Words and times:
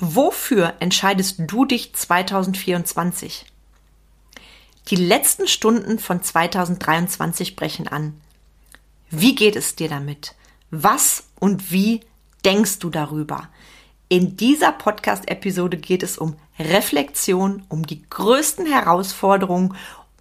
Wofür 0.00 0.74
entscheidest 0.78 1.36
du 1.38 1.64
dich 1.64 1.92
2024? 1.92 3.46
Die 4.88 4.96
letzten 4.96 5.48
Stunden 5.48 5.98
von 5.98 6.22
2023 6.22 7.56
brechen 7.56 7.88
an. 7.88 8.20
Wie 9.10 9.34
geht 9.34 9.56
es 9.56 9.74
dir 9.74 9.88
damit? 9.88 10.34
Was 10.70 11.24
und 11.40 11.72
wie 11.72 12.00
denkst 12.44 12.78
du 12.78 12.90
darüber? 12.90 13.48
In 14.08 14.36
dieser 14.36 14.70
Podcast-Episode 14.70 15.76
geht 15.76 16.04
es 16.04 16.16
um 16.16 16.36
Reflexion, 16.58 17.64
um 17.68 17.84
die 17.84 18.02
größten 18.08 18.66
Herausforderungen 18.66 19.74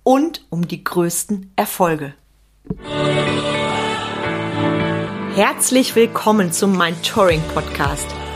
und 0.04 0.44
um 0.50 0.68
die 0.68 0.84
größten 0.84 1.52
Erfolge. 1.56 2.14
Herzlich 5.36 5.96
willkommen 5.96 6.52
zum 6.52 6.76
Mind 6.76 7.06
Touring 7.06 7.42
Podcast, 7.54 8.08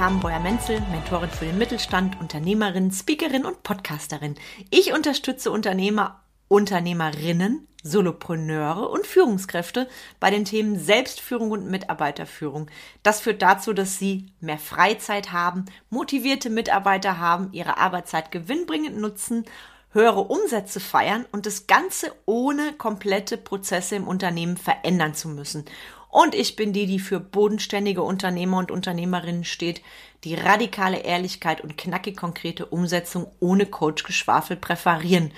Carmen 0.00 0.20
Breuer-Menzel, 0.20 0.80
Mentorin 0.90 1.28
für 1.28 1.44
den 1.44 1.58
Mittelstand, 1.58 2.18
Unternehmerin, 2.22 2.90
Speakerin 2.90 3.44
und 3.44 3.62
Podcasterin. 3.62 4.34
Ich 4.70 4.94
unterstütze 4.94 5.50
Unternehmer, 5.50 6.22
Unternehmerinnen, 6.48 7.68
Solopreneure 7.82 8.88
und 8.88 9.06
Führungskräfte 9.06 9.90
bei 10.18 10.30
den 10.30 10.46
Themen 10.46 10.78
Selbstführung 10.78 11.50
und 11.50 11.70
Mitarbeiterführung. 11.70 12.70
Das 13.02 13.20
führt 13.20 13.42
dazu, 13.42 13.74
dass 13.74 13.98
sie 13.98 14.32
mehr 14.40 14.56
Freizeit 14.56 15.32
haben, 15.32 15.66
motivierte 15.90 16.48
Mitarbeiter 16.48 17.18
haben, 17.18 17.50
ihre 17.52 17.76
Arbeitszeit 17.76 18.30
gewinnbringend 18.30 18.96
nutzen 18.96 19.44
höhere 19.92 20.20
Umsätze 20.20 20.80
feiern 20.80 21.26
und 21.32 21.46
das 21.46 21.66
Ganze 21.66 22.12
ohne 22.24 22.72
komplette 22.74 23.36
Prozesse 23.36 23.96
im 23.96 24.06
Unternehmen 24.06 24.56
verändern 24.56 25.14
zu 25.14 25.28
müssen. 25.28 25.64
Und 26.10 26.34
ich 26.34 26.56
bin 26.56 26.72
die, 26.72 26.86
die 26.86 26.98
für 26.98 27.20
bodenständige 27.20 28.02
Unternehmer 28.02 28.58
und 28.58 28.70
Unternehmerinnen 28.70 29.44
steht, 29.44 29.80
die 30.24 30.34
radikale 30.34 30.98
Ehrlichkeit 30.98 31.60
und 31.60 31.78
knackig 31.78 32.16
konkrete 32.16 32.66
Umsetzung 32.66 33.28
ohne 33.38 33.66
Coach-Geschwafel 33.66 34.56
präferieren. 34.56 35.32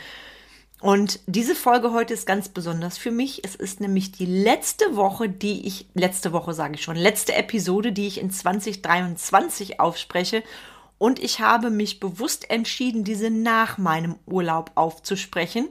Und 0.81 1.21
diese 1.27 1.55
Folge 1.55 1.93
heute 1.93 2.13
ist 2.15 2.27
ganz 2.27 2.49
besonders 2.49 2.99
für 2.99 3.13
mich. 3.13 3.45
Es 3.45 3.55
ist 3.55 3.81
nämlich 3.81 4.11
die 4.11 4.27
letzte 4.27 4.97
Woche, 4.97 5.29
die 5.29 5.67
ich, 5.67 5.87
letzte 5.95 6.33
Woche 6.33 6.55
sage 6.55 6.75
ich 6.75 6.83
schon, 6.83 6.97
letzte 6.97 7.35
Episode, 7.35 7.93
die 7.93 8.09
ich 8.09 8.19
in 8.19 8.31
2023 8.31 9.79
aufspreche. 9.79 10.43
Und 10.99 11.23
ich 11.23 11.39
habe 11.39 11.71
mich 11.71 12.01
bewusst 12.01 12.51
entschieden, 12.51 13.05
diese 13.05 13.31
nach 13.31 13.79
meinem 13.79 14.17
Urlaub 14.27 14.73
aufzusprechen 14.75 15.69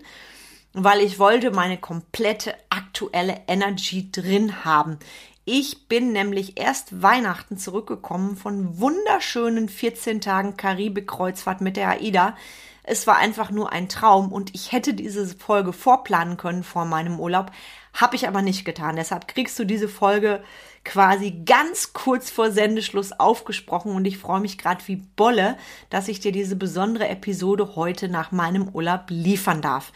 weil 0.74 1.02
ich 1.02 1.20
wollte 1.20 1.52
meine 1.52 1.78
komplette 1.78 2.56
aktuelle 2.70 3.42
Energy 3.48 4.12
drin 4.12 4.64
haben. 4.64 5.00
Ich 5.44 5.88
bin 5.88 6.12
nämlich 6.12 6.60
erst 6.60 7.02
Weihnachten 7.02 7.58
zurückgekommen 7.58 8.38
von 8.38 8.80
wunderschönen 8.80 9.70
14 9.70 10.22
Tagen 10.22 10.56
Karibik-Kreuzfahrt 10.56 11.62
mit 11.62 11.78
der 11.78 11.90
AIDA. 11.90 12.38
Es 12.84 13.08
war 13.08 13.18
einfach 13.18 13.52
nur 13.52 13.72
ein 13.72 13.90
Traum 13.90 14.32
und 14.32 14.54
ich 14.56 14.72
hätte 14.72 14.94
diese 14.94 15.28
Folge 15.28 15.74
vorplanen 15.74 16.38
können 16.38 16.64
vor 16.64 16.86
meinem 16.86 17.20
Urlaub, 17.20 17.52
habe 17.94 18.16
ich 18.16 18.28
aber 18.28 18.42
nicht 18.42 18.66
getan. 18.66 18.96
Deshalb 18.96 19.28
kriegst 19.28 19.58
du 19.60 19.66
diese 19.66 19.90
Folge 19.90 20.44
quasi 20.84 21.32
ganz 21.46 21.94
kurz 21.94 22.30
vor 22.30 22.52
Sendeschluss 22.52 23.12
aufgesprochen 23.12 23.94
und 23.94 24.06
ich 24.06 24.18
freue 24.18 24.40
mich 24.40 24.58
gerade 24.58 24.88
wie 24.88 24.96
Bolle, 24.96 25.58
dass 25.90 26.08
ich 26.08 26.20
dir 26.20 26.32
diese 26.32 26.56
besondere 26.56 27.08
Episode 27.08 27.76
heute 27.76 28.10
nach 28.10 28.32
meinem 28.32 28.70
Urlaub 28.70 29.06
liefern 29.10 29.62
darf. 29.62 29.92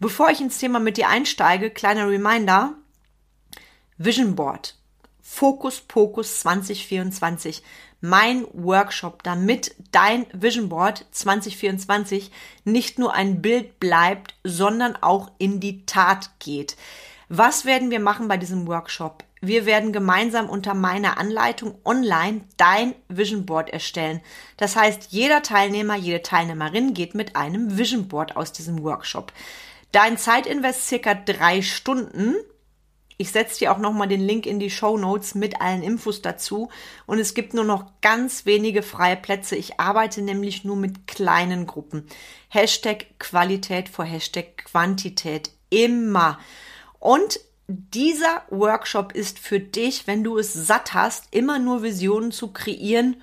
Bevor 0.00 0.30
ich 0.30 0.40
ins 0.40 0.58
Thema 0.58 0.80
mit 0.80 0.96
dir 0.96 1.08
einsteige, 1.08 1.70
kleiner 1.70 2.08
Reminder. 2.08 2.74
Vision 3.96 4.34
Board. 4.34 4.76
Fokus 5.22 5.80
Pokus 5.80 6.40
2024. 6.40 7.62
Mein 8.00 8.44
Workshop, 8.52 9.22
damit 9.22 9.74
dein 9.90 10.26
Vision 10.32 10.68
Board 10.68 11.06
2024 11.12 12.30
nicht 12.64 12.98
nur 12.98 13.14
ein 13.14 13.40
Bild 13.40 13.80
bleibt, 13.80 14.34
sondern 14.44 14.96
auch 14.96 15.30
in 15.38 15.60
die 15.60 15.86
Tat 15.86 16.30
geht. 16.40 16.76
Was 17.28 17.64
werden 17.64 17.90
wir 17.90 18.00
machen 18.00 18.28
bei 18.28 18.36
diesem 18.36 18.66
Workshop? 18.66 19.24
Wir 19.40 19.64
werden 19.64 19.92
gemeinsam 19.92 20.48
unter 20.48 20.74
meiner 20.74 21.18
Anleitung 21.18 21.78
online 21.84 22.42
dein 22.56 22.94
Vision 23.08 23.46
Board 23.46 23.70
erstellen. 23.70 24.20
Das 24.56 24.76
heißt, 24.76 25.08
jeder 25.10 25.42
Teilnehmer, 25.42 25.96
jede 25.96 26.22
Teilnehmerin 26.22 26.94
geht 26.94 27.14
mit 27.14 27.36
einem 27.36 27.78
Vision 27.78 28.08
Board 28.08 28.36
aus 28.36 28.52
diesem 28.52 28.82
Workshop. 28.82 29.32
Dein 29.94 30.18
Zeitinvest 30.18 30.88
circa 30.88 31.14
drei 31.14 31.62
Stunden. 31.62 32.34
Ich 33.16 33.30
setze 33.30 33.60
dir 33.60 33.70
auch 33.70 33.78
nochmal 33.78 34.08
den 34.08 34.26
Link 34.26 34.44
in 34.44 34.58
die 34.58 34.68
Show 34.68 34.98
Notes 34.98 35.36
mit 35.36 35.60
allen 35.60 35.84
Infos 35.84 36.20
dazu. 36.20 36.68
Und 37.06 37.20
es 37.20 37.32
gibt 37.32 37.54
nur 37.54 37.62
noch 37.62 37.92
ganz 38.00 38.44
wenige 38.44 38.82
freie 38.82 39.14
Plätze. 39.14 39.54
Ich 39.54 39.78
arbeite 39.78 40.20
nämlich 40.20 40.64
nur 40.64 40.74
mit 40.74 41.06
kleinen 41.06 41.68
Gruppen. 41.68 42.08
Hashtag 42.48 43.20
Qualität 43.20 43.88
vor 43.88 44.04
Hashtag 44.04 44.64
Quantität. 44.64 45.52
Immer. 45.70 46.40
Und 46.98 47.38
dieser 47.68 48.42
Workshop 48.50 49.12
ist 49.12 49.38
für 49.38 49.60
dich, 49.60 50.08
wenn 50.08 50.24
du 50.24 50.38
es 50.38 50.52
satt 50.54 50.92
hast, 50.92 51.28
immer 51.30 51.60
nur 51.60 51.84
Visionen 51.84 52.32
zu 52.32 52.52
kreieren 52.52 53.22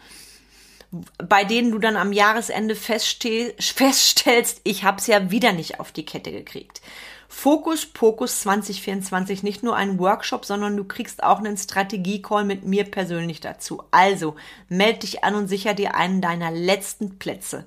bei 1.18 1.46
denen 1.46 1.72
du 1.72 1.80
dann 1.80 1.96
am 1.96 2.12
Jahresende 2.12 2.76
feststellst, 2.76 4.62
ich 4.64 4.84
habe 4.84 4.98
es 4.98 5.08
ja 5.08 5.32
wieder 5.32 5.54
nicht 5.54 5.80
auf 5.80 5.92
die 5.92 6.06
Kette 6.06 6.32
gekriegt. 6.32 6.82
Fokus 7.30 7.86
Pokus 7.86 8.42
2024, 8.42 9.42
nicht 9.42 9.64
nur 9.64 9.78
ein 9.78 10.00
Workshop, 10.00 10.44
sondern 10.44 10.76
du 10.76 10.84
kriegst 10.84 11.24
auch 11.24 11.40
einen 11.40 11.56
Strategie-Call 11.56 12.44
mit 12.44 12.66
mir 12.66 12.84
persönlich 12.84 13.40
dazu. 13.40 13.84
Also 13.90 14.36
melde 14.68 15.00
dich 15.00 15.24
an 15.24 15.36
und 15.36 15.48
sicher 15.48 15.74
dir 15.74 15.96
einen 15.96 16.20
deiner 16.20 16.52
letzten 16.52 17.18
Plätze. 17.20 17.66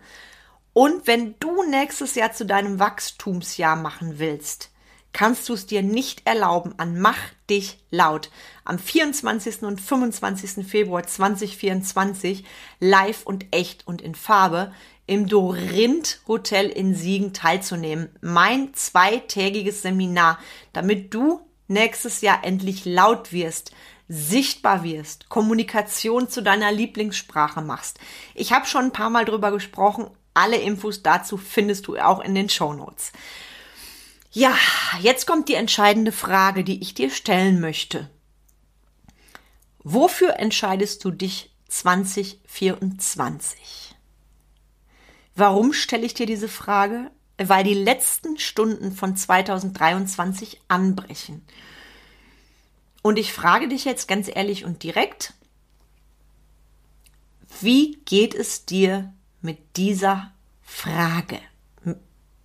Und 0.75 1.07
wenn 1.07 1.35
du 1.41 1.63
nächstes 1.63 2.15
Jahr 2.15 2.33
zu 2.33 2.45
deinem 2.45 2.79
Wachstumsjahr 2.79 3.77
machen 3.77 4.19
willst, 4.19 4.71
kannst 5.15 5.49
du 5.49 5.55
es 5.55 5.65
dir 5.65 5.83
nicht 5.83 6.27
erlauben 6.27 6.75
an 6.77 7.01
Mach 7.01 7.17
dich 7.49 7.79
laut 7.91 8.31
am 8.67 8.79
24. 8.79 9.63
und 9.63 9.81
25. 9.81 10.67
Februar 10.67 11.07
2024 11.07 12.45
live 12.81 13.23
und 13.25 13.47
echt 13.51 13.87
und 13.87 14.03
in 14.03 14.15
Farbe 14.15 14.73
im 15.07 15.29
Dorint 15.29 16.21
Hotel 16.27 16.69
in 16.69 16.95
Siegen 16.95 17.33
teilzunehmen. 17.33 18.11
Mein 18.21 18.75
zweitägiges 18.75 19.83
Seminar, 19.83 20.39
damit 20.73 21.15
du 21.15 21.41
nächstes 21.69 22.21
Jahr 22.21 22.45
endlich 22.45 22.85
laut 22.85 23.33
wirst, 23.33 23.73
sichtbar 24.09 24.83
wirst, 24.83 25.29
Kommunikation 25.29 26.29
zu 26.29 26.43
deiner 26.43 26.73
Lieblingssprache 26.73 27.63
machst. 27.63 27.99
Ich 28.35 28.53
habe 28.53 28.67
schon 28.67 28.87
ein 28.87 28.93
paar 28.93 29.11
Mal 29.11 29.25
drüber 29.25 29.51
gesprochen. 29.51 30.11
Alle 30.35 30.57
Infos 30.57 31.03
dazu 31.03 31.37
findest 31.37 31.87
du 31.87 31.97
auch 31.99 32.21
in 32.21 32.35
den 32.35 32.49
Show 32.49 32.73
Notes. 32.73 33.13
Ja, 34.35 34.55
jetzt 35.01 35.27
kommt 35.29 35.49
die 35.49 35.55
entscheidende 35.55 36.11
Frage, 36.11 36.65
die 36.65 36.83
ich 36.83 36.93
dir 36.93 37.11
stellen 37.11 37.61
möchte. 37.61 38.11
Wofür 39.85 40.41
entscheidest 40.41 41.05
du 41.05 41.13
dich 41.13 41.55
2024? 41.69 43.95
Warum 45.37 45.73
stelle 45.73 46.05
ich 46.05 46.15
dir 46.15 46.27
diese 46.27 46.49
Frage? 46.49 47.13
Weil 47.39 47.63
die 47.63 47.75
letzten 47.75 48.37
Stunden 48.37 48.91
von 48.91 49.17
2023 49.17 50.61
anbrechen. 50.67 51.47
Und 53.03 53.21
ich 53.21 53.33
frage 53.33 53.69
dich 53.69 53.85
jetzt 53.85 54.09
ganz 54.09 54.29
ehrlich 54.29 54.65
und 54.65 54.83
direkt, 54.83 55.33
wie 57.61 58.01
geht 58.05 58.35
es 58.35 58.65
dir 58.65 59.15
mit 59.43 59.77
dieser 59.77 60.33
Frage? 60.61 61.39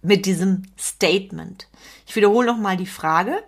Mit 0.01 0.25
diesem 0.25 0.63
Statement. 0.78 1.68
Ich 2.07 2.16
wiederhole 2.16 2.48
nochmal 2.48 2.78
die 2.78 2.86
Frage. 2.86 3.44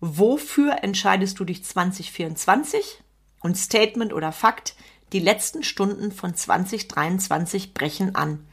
Wofür 0.00 0.82
entscheidest 0.82 1.38
du 1.38 1.44
dich 1.44 1.64
2024? 1.64 3.02
Und 3.40 3.56
Statement 3.56 4.12
oder 4.12 4.32
Fakt, 4.32 4.74
die 5.12 5.20
letzten 5.20 5.62
Stunden 5.62 6.12
von 6.12 6.34
2023 6.34 7.74
brechen 7.74 8.14
an. 8.14 8.46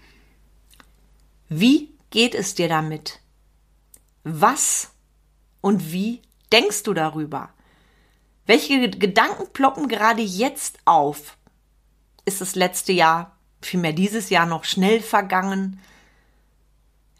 Wie 1.49 1.93
geht 2.09 2.35
es 2.35 2.55
dir 2.55 2.67
damit? 2.67 3.19
Was 4.23 4.91
und 5.61 5.91
wie 5.91 6.21
denkst 6.51 6.83
du 6.83 6.93
darüber? 6.93 7.49
Welche 8.45 8.89
Gedanken 8.89 9.51
ploppen 9.51 9.87
gerade 9.87 10.21
jetzt 10.21 10.79
auf? 10.85 11.37
Ist 12.25 12.41
das 12.41 12.55
letzte 12.55 12.91
Jahr, 12.91 13.35
vielmehr 13.61 13.93
dieses 13.93 14.29
Jahr 14.29 14.45
noch 14.45 14.63
schnell 14.63 15.01
vergangen? 15.01 15.79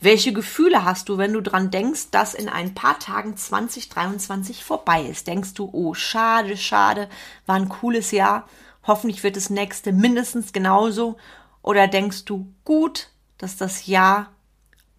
Welche 0.04 0.34
Gefühle 0.34 0.84
hast 0.84 1.08
du, 1.08 1.18
wenn 1.18 1.32
du 1.32 1.40
dran 1.40 1.72
denkst, 1.72 2.12
dass 2.12 2.34
in 2.34 2.50
ein 2.50 2.74
paar 2.74 3.00
Tagen 3.00 3.38
2023 3.38 4.62
vorbei 4.62 5.04
ist? 5.04 5.28
Denkst 5.28 5.54
du, 5.54 5.70
oh, 5.72 5.94
schade, 5.94 6.58
schade, 6.58 7.08
war 7.46 7.56
ein 7.56 7.70
cooles 7.70 8.12
Jahr, 8.12 8.46
hoffentlich 8.86 9.24
wird 9.24 9.38
das 9.38 9.50
nächste 9.50 9.94
mindestens 9.94 10.52
genauso? 10.52 11.16
Oder 11.62 11.88
denkst 11.88 12.26
du, 12.26 12.54
gut, 12.66 13.12
dass 13.38 13.56
das 13.56 13.88
Jahr 13.88 14.34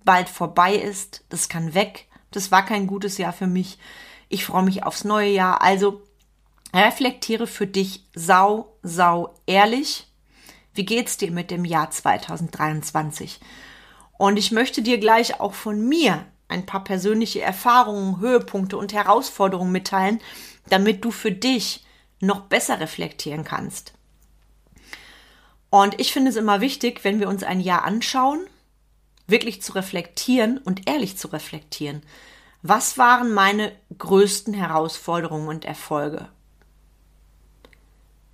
bald 0.06 0.31
vorbei 0.31 0.75
ist, 0.75 1.23
das 1.29 1.50
kann 1.50 1.75
weg, 1.75 2.09
das 2.31 2.50
war 2.50 2.65
kein 2.65 2.87
gutes 2.87 3.19
Jahr 3.19 3.35
für 3.35 3.47
mich, 3.47 3.79
ich 4.31 4.47
freue 4.47 4.62
mich 4.62 4.85
aufs 4.85 5.05
neue 5.05 5.29
Jahr. 5.29 5.61
Also 5.61 6.00
reflektiere 6.73 7.47
für 7.47 7.67
dich 7.67 8.07
sau, 8.15 8.79
sau 8.83 9.35
ehrlich. 9.45 10.11
Wie 10.73 10.87
geht's 10.87 11.19
dir 11.19 11.31
mit 11.31 11.50
dem 11.50 11.67
Jahr 11.67 11.91
2023? 11.91 13.39
Und 14.19 14.38
ich 14.38 14.52
möchte 14.52 14.82
dir 14.82 14.99
gleich 14.99 15.40
auch 15.40 15.55
von 15.55 15.88
mir 15.88 16.25
ein 16.49 16.66
paar 16.66 16.84
persönliche 16.84 17.40
Erfahrungen, 17.40 18.20
Höhepunkte 18.20 18.76
und 18.76 18.93
Herausforderungen 18.93 19.72
mitteilen, 19.72 20.20
damit 20.69 21.05
du 21.05 21.11
für 21.11 21.32
dich 21.32 21.84
noch 22.20 22.43
besser 22.43 22.81
reflektieren 22.81 23.44
kannst. 23.44 23.93
Und 25.70 26.00
ich 26.00 26.12
finde 26.12 26.31
es 26.31 26.37
immer 26.37 26.61
wichtig, 26.61 27.02
wenn 27.02 27.19
wir 27.19 27.28
uns 27.28 27.43
ein 27.43 27.61
Jahr 27.61 27.82
anschauen, 27.82 28.46
wirklich 29.26 29.62
zu 29.62 29.72
reflektieren 29.72 30.58
und 30.58 30.88
ehrlich 30.88 31.19
zu 31.19 31.28
reflektieren. 31.28 32.02
Was 32.62 32.96
waren 32.96 33.34
meine 33.34 33.72
größten 33.99 34.55
Herausforderungen 34.55 35.49
und 35.49 35.64
Erfolge? 35.64 36.28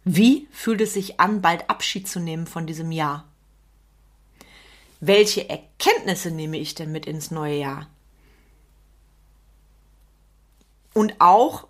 Wie 0.04 0.48
fühlt 0.50 0.80
es 0.80 0.94
sich 0.94 1.20
an, 1.20 1.40
bald 1.40 1.68
Abschied 1.70 2.08
zu 2.08 2.20
nehmen 2.20 2.46
von 2.46 2.66
diesem 2.66 2.92
Jahr? 2.92 3.29
Welche 5.00 5.48
Erkenntnisse 5.48 6.30
nehme 6.30 6.58
ich 6.58 6.74
denn 6.74 6.92
mit 6.92 7.06
ins 7.06 7.30
neue 7.30 7.56
Jahr? 7.56 7.88
Und 10.92 11.20
auch 11.20 11.66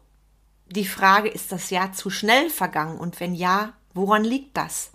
die 0.67 0.87
Frage, 0.87 1.29
ist 1.29 1.53
das 1.53 1.71
Jahr 1.71 1.93
zu 1.93 2.11
schnell 2.11 2.51
vergangen? 2.51 2.99
Und 2.99 3.21
wenn 3.21 3.35
ja, 3.35 3.75
woran 3.95 4.25
liegt 4.25 4.57
das? 4.57 4.91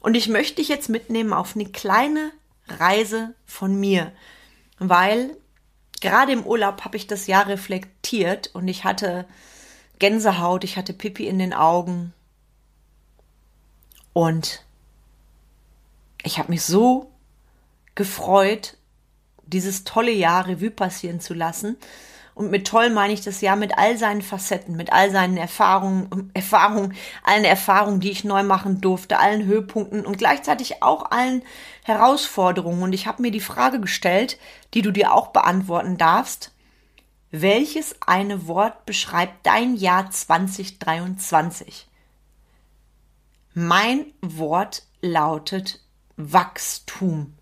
Und 0.00 0.14
ich 0.14 0.28
möchte 0.28 0.56
dich 0.56 0.68
jetzt 0.68 0.88
mitnehmen 0.88 1.32
auf 1.32 1.54
eine 1.54 1.66
kleine 1.66 2.32
Reise 2.68 3.34
von 3.46 3.78
mir, 3.78 4.12
weil 4.78 5.36
gerade 6.00 6.32
im 6.32 6.44
Urlaub 6.44 6.84
habe 6.84 6.96
ich 6.96 7.06
das 7.06 7.26
Jahr 7.26 7.46
reflektiert 7.46 8.54
und 8.54 8.68
ich 8.68 8.84
hatte 8.84 9.26
Gänsehaut, 9.98 10.64
ich 10.64 10.76
hatte 10.76 10.92
Pipi 10.92 11.26
in 11.26 11.38
den 11.38 11.52
Augen 11.52 12.12
und 14.12 14.64
ich 16.22 16.38
habe 16.38 16.50
mich 16.50 16.62
so 16.62 17.10
gefreut, 17.98 18.76
dieses 19.44 19.84
tolle 19.84 20.12
Jahr 20.12 20.46
Revue 20.46 20.70
passieren 20.70 21.20
zu 21.20 21.34
lassen. 21.34 21.76
Und 22.34 22.52
mit 22.52 22.68
toll 22.68 22.90
meine 22.90 23.12
ich 23.12 23.22
das 23.22 23.40
Jahr 23.40 23.56
mit 23.56 23.76
all 23.76 23.98
seinen 23.98 24.22
Facetten, 24.22 24.76
mit 24.76 24.92
all 24.92 25.10
seinen 25.10 25.36
Erfahrungen, 25.36 26.30
Erfahrungen, 26.34 26.94
allen 27.24 27.44
Erfahrungen, 27.44 27.98
die 27.98 28.12
ich 28.12 28.22
neu 28.22 28.44
machen 28.44 28.80
durfte, 28.80 29.18
allen 29.18 29.44
Höhepunkten 29.44 30.06
und 30.06 30.18
gleichzeitig 30.18 30.80
auch 30.80 31.10
allen 31.10 31.42
Herausforderungen. 31.82 32.84
Und 32.84 32.92
ich 32.92 33.08
habe 33.08 33.22
mir 33.22 33.32
die 33.32 33.40
Frage 33.40 33.80
gestellt, 33.80 34.38
die 34.74 34.82
du 34.82 34.92
dir 34.92 35.12
auch 35.12 35.28
beantworten 35.28 35.98
darfst. 35.98 36.52
Welches 37.32 37.96
eine 38.06 38.46
Wort 38.46 38.86
beschreibt 38.86 39.44
dein 39.44 39.74
Jahr 39.74 40.08
2023? 40.08 41.88
Mein 43.54 44.06
Wort 44.22 44.84
lautet 45.00 45.80
Wachstum. 46.16 47.37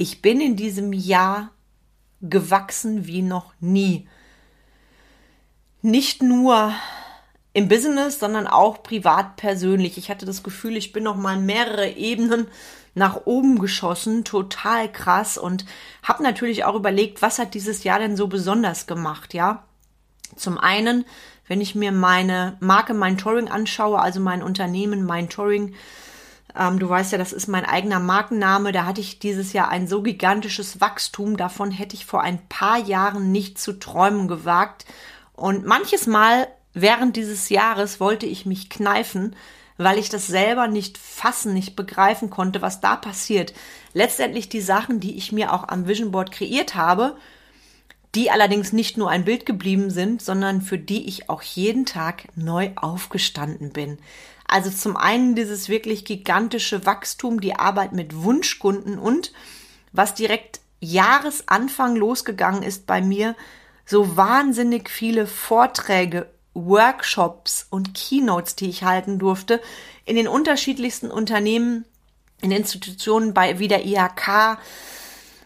Ich 0.00 0.22
bin 0.22 0.40
in 0.40 0.56
diesem 0.56 0.94
Jahr 0.94 1.50
gewachsen 2.22 3.06
wie 3.06 3.20
noch 3.20 3.52
nie. 3.60 4.08
Nicht 5.82 6.22
nur 6.22 6.72
im 7.52 7.68
Business, 7.68 8.18
sondern 8.18 8.46
auch 8.46 8.82
privat 8.82 9.36
persönlich. 9.36 9.98
Ich 9.98 10.10
hatte 10.10 10.24
das 10.24 10.42
Gefühl, 10.42 10.78
ich 10.78 10.92
bin 10.92 11.04
noch 11.04 11.16
mal 11.16 11.38
mehrere 11.38 11.86
Ebenen 11.86 12.48
nach 12.94 13.26
oben 13.26 13.58
geschossen, 13.58 14.24
total 14.24 14.90
krass 14.90 15.36
und 15.36 15.66
habe 16.02 16.22
natürlich 16.22 16.64
auch 16.64 16.76
überlegt, 16.76 17.20
was 17.20 17.38
hat 17.38 17.52
dieses 17.52 17.84
Jahr 17.84 17.98
denn 17.98 18.16
so 18.16 18.26
besonders 18.26 18.86
gemacht, 18.86 19.34
ja? 19.34 19.66
Zum 20.34 20.56
einen, 20.56 21.04
wenn 21.46 21.60
ich 21.60 21.74
mir 21.74 21.92
meine 21.92 22.56
Marke 22.60 22.94
Mein 22.94 23.18
Touring 23.18 23.50
anschaue, 23.50 24.00
also 24.00 24.18
mein 24.18 24.42
Unternehmen 24.42 25.04
Mein 25.04 25.28
Touring, 25.28 25.74
ähm, 26.58 26.78
du 26.78 26.88
weißt 26.88 27.12
ja, 27.12 27.18
das 27.18 27.32
ist 27.32 27.46
mein 27.46 27.64
eigener 27.64 28.00
Markenname. 28.00 28.72
Da 28.72 28.84
hatte 28.84 29.00
ich 29.00 29.18
dieses 29.18 29.52
Jahr 29.52 29.68
ein 29.68 29.86
so 29.86 30.02
gigantisches 30.02 30.80
Wachstum. 30.80 31.36
Davon 31.36 31.70
hätte 31.70 31.94
ich 31.94 32.06
vor 32.06 32.22
ein 32.22 32.46
paar 32.48 32.78
Jahren 32.78 33.32
nicht 33.32 33.58
zu 33.58 33.78
träumen 33.78 34.28
gewagt. 34.28 34.86
Und 35.34 35.64
manches 35.64 36.06
Mal 36.06 36.48
während 36.74 37.16
dieses 37.16 37.48
Jahres 37.48 38.00
wollte 38.00 38.26
ich 38.26 38.46
mich 38.46 38.70
kneifen, 38.70 39.36
weil 39.78 39.98
ich 39.98 40.10
das 40.10 40.26
selber 40.26 40.68
nicht 40.68 40.98
fassen, 40.98 41.54
nicht 41.54 41.74
begreifen 41.74 42.30
konnte, 42.30 42.60
was 42.60 42.80
da 42.80 42.96
passiert. 42.96 43.54
Letztendlich 43.94 44.48
die 44.48 44.60
Sachen, 44.60 45.00
die 45.00 45.16
ich 45.16 45.32
mir 45.32 45.52
auch 45.52 45.68
am 45.68 45.86
Vision 45.86 46.10
Board 46.10 46.32
kreiert 46.32 46.74
habe, 46.74 47.16
die 48.14 48.30
allerdings 48.30 48.72
nicht 48.72 48.96
nur 48.96 49.08
ein 49.08 49.24
Bild 49.24 49.46
geblieben 49.46 49.90
sind, 49.90 50.20
sondern 50.20 50.62
für 50.62 50.78
die 50.78 51.08
ich 51.08 51.30
auch 51.30 51.42
jeden 51.42 51.86
Tag 51.86 52.24
neu 52.34 52.70
aufgestanden 52.76 53.72
bin. 53.72 53.98
Also 54.50 54.68
zum 54.68 54.96
einen 54.96 55.36
dieses 55.36 55.68
wirklich 55.68 56.04
gigantische 56.04 56.84
Wachstum, 56.84 57.40
die 57.40 57.54
Arbeit 57.54 57.92
mit 57.92 58.16
Wunschkunden 58.24 58.98
und 58.98 59.32
was 59.92 60.14
direkt 60.14 60.58
Jahresanfang 60.80 61.94
losgegangen 61.94 62.64
ist 62.64 62.84
bei 62.84 63.00
mir, 63.00 63.36
so 63.86 64.16
wahnsinnig 64.16 64.90
viele 64.90 65.28
Vorträge, 65.28 66.28
Workshops 66.54 67.68
und 67.70 67.94
Keynotes, 67.94 68.56
die 68.56 68.68
ich 68.68 68.82
halten 68.82 69.20
durfte, 69.20 69.60
in 70.04 70.16
den 70.16 70.26
unterschiedlichsten 70.26 71.12
Unternehmen, 71.12 71.84
in 72.42 72.50
Institutionen 72.50 73.34
bei 73.34 73.60
wie 73.60 73.68
der 73.68 73.86
IHK, 73.86 74.58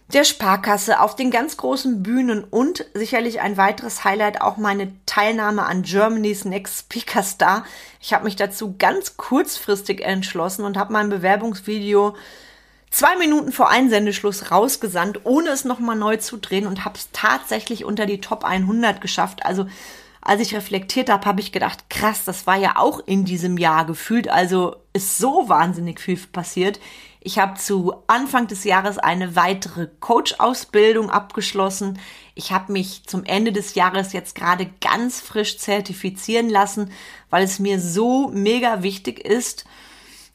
der 0.09 0.25
Sparkasse, 0.25 1.01
auf 1.01 1.17
den 1.17 1.31
ganz 1.31 1.57
großen 1.57 2.03
Bühnen 2.03 2.45
und 2.45 2.85
sicherlich 2.95 3.41
ein 3.41 3.57
weiteres 3.57 4.05
Highlight 4.05 4.41
auch 4.41 4.59
meine 4.59 4.93
Teilnahme 5.07 5.65
an 5.65 5.83
Germany's 5.83 6.45
Next 6.45 6.81
Speaker 6.81 7.23
Star. 7.23 7.65
Ich 8.01 8.13
habe 8.13 8.25
mich 8.25 8.37
dazu 8.37 8.75
ganz 8.79 9.17
kurzfristig 9.17 10.03
entschlossen 10.03 10.65
und 10.65 10.77
habe 10.77 10.93
mein 10.93 11.09
Bewerbungsvideo 11.09 12.15
zwei 12.91 13.17
Minuten 13.17 13.51
vor 13.51 13.71
Einsendeschluss 13.71 14.51
rausgesandt, 14.51 15.21
ohne 15.25 15.51
es 15.51 15.65
nochmal 15.65 15.97
neu 15.97 16.19
zu 16.19 16.37
drehen 16.37 16.67
und 16.67 16.85
habe 16.85 16.99
es 16.99 17.09
tatsächlich 17.13 17.85
unter 17.85 18.07
die 18.07 18.21
Top 18.21 18.45
100 18.45 19.01
geschafft. 19.01 19.45
Also 19.45 19.67
als 20.21 20.41
ich 20.41 20.55
reflektiert 20.55 21.11
habe, 21.11 21.27
habe 21.27 21.41
ich 21.41 21.51
gedacht, 21.51 21.91
krass, 21.91 22.25
das 22.25 22.47
war 22.47 22.57
ja 22.57 22.75
auch 22.77 23.01
in 23.07 23.25
diesem 23.25 23.59
Jahr 23.59 23.85
gefühlt. 23.85 24.29
Also 24.29 24.77
ist 24.95 25.19
so 25.19 25.49
wahnsinnig 25.49 26.01
viel 26.01 26.17
passiert. 26.17 26.81
Ich 27.21 27.39
habe 27.39 27.59
zu 27.59 27.95
Anfang 28.07 28.47
des 28.47 28.65
Jahres 28.65 28.99
eine 28.99 29.35
weitere 29.35 29.89
Coach-Ausbildung 30.01 31.11
abgeschlossen. 31.11 31.99
Ich 32.35 32.53
habe 32.53 32.73
mich 32.73 33.05
zum 33.05 33.25
Ende 33.25 33.53
des 33.53 33.75
Jahres 33.75 34.13
jetzt 34.13 34.35
gerade 34.35 34.71
ganz 34.81 35.21
frisch 35.21 35.59
zertifizieren 35.59 36.49
lassen, 36.49 36.91
weil 37.31 37.45
es 37.45 37.59
mir 37.59 37.81
so 37.81 38.29
mega 38.29 38.83
wichtig 38.83 39.19
ist, 39.21 39.65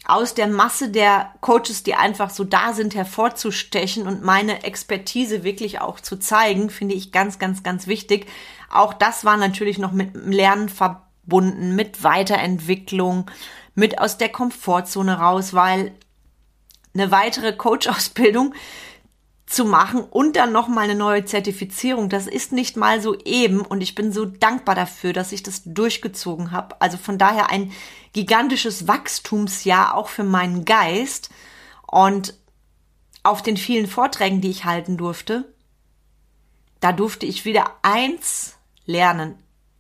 aus 0.05 0.33
der 0.33 0.47
Masse 0.47 0.89
der 0.89 1.33
Coaches, 1.41 1.83
die 1.83 1.93
einfach 1.93 2.31
so 2.31 2.43
da 2.43 2.73
sind, 2.73 2.95
hervorzustechen 2.95 4.07
und 4.07 4.23
meine 4.23 4.63
Expertise 4.63 5.43
wirklich 5.43 5.81
auch 5.81 5.99
zu 5.99 6.17
zeigen, 6.17 6.71
finde 6.71 6.95
ich 6.95 7.11
ganz, 7.11 7.37
ganz, 7.37 7.61
ganz 7.61 7.85
wichtig. 7.85 8.25
Auch 8.71 8.93
das 8.93 9.23
war 9.23 9.37
natürlich 9.37 9.77
noch 9.77 9.91
mit 9.91 10.15
Lernen 10.15 10.69
verbunden, 10.69 11.75
mit 11.75 12.03
Weiterentwicklung, 12.03 13.29
mit 13.79 13.99
aus 13.99 14.17
der 14.17 14.29
Komfortzone 14.29 15.17
raus, 15.17 15.53
weil 15.53 15.93
eine 16.93 17.11
weitere 17.11 17.53
Coach-Ausbildung 17.53 18.53
zu 19.45 19.65
machen 19.65 20.03
und 20.03 20.35
dann 20.35 20.51
noch 20.51 20.67
mal 20.67 20.81
eine 20.81 20.95
neue 20.95 21.25
Zertifizierung. 21.25 22.09
Das 22.09 22.27
ist 22.27 22.51
nicht 22.51 22.77
mal 22.77 23.01
so 23.01 23.17
eben 23.25 23.61
und 23.61 23.81
ich 23.81 23.95
bin 23.95 24.11
so 24.11 24.25
dankbar 24.25 24.75
dafür, 24.75 25.11
dass 25.11 25.31
ich 25.31 25.41
das 25.41 25.63
durchgezogen 25.65 26.51
habe. 26.51 26.79
Also 26.81 26.97
von 26.97 27.17
daher 27.17 27.49
ein 27.49 27.71
gigantisches 28.13 28.87
Wachstumsjahr 28.87 29.95
auch 29.95 30.09
für 30.09 30.23
meinen 30.23 30.65
Geist 30.65 31.31
und 31.87 32.35
auf 33.23 33.41
den 33.41 33.57
vielen 33.57 33.87
Vorträgen, 33.87 34.39
die 34.39 34.51
ich 34.51 34.65
halten 34.65 34.97
durfte, 34.97 35.51
da 36.79 36.91
durfte 36.91 37.25
ich 37.25 37.43
wieder 37.43 37.71
eins 37.81 38.55
lernen. 38.85 39.35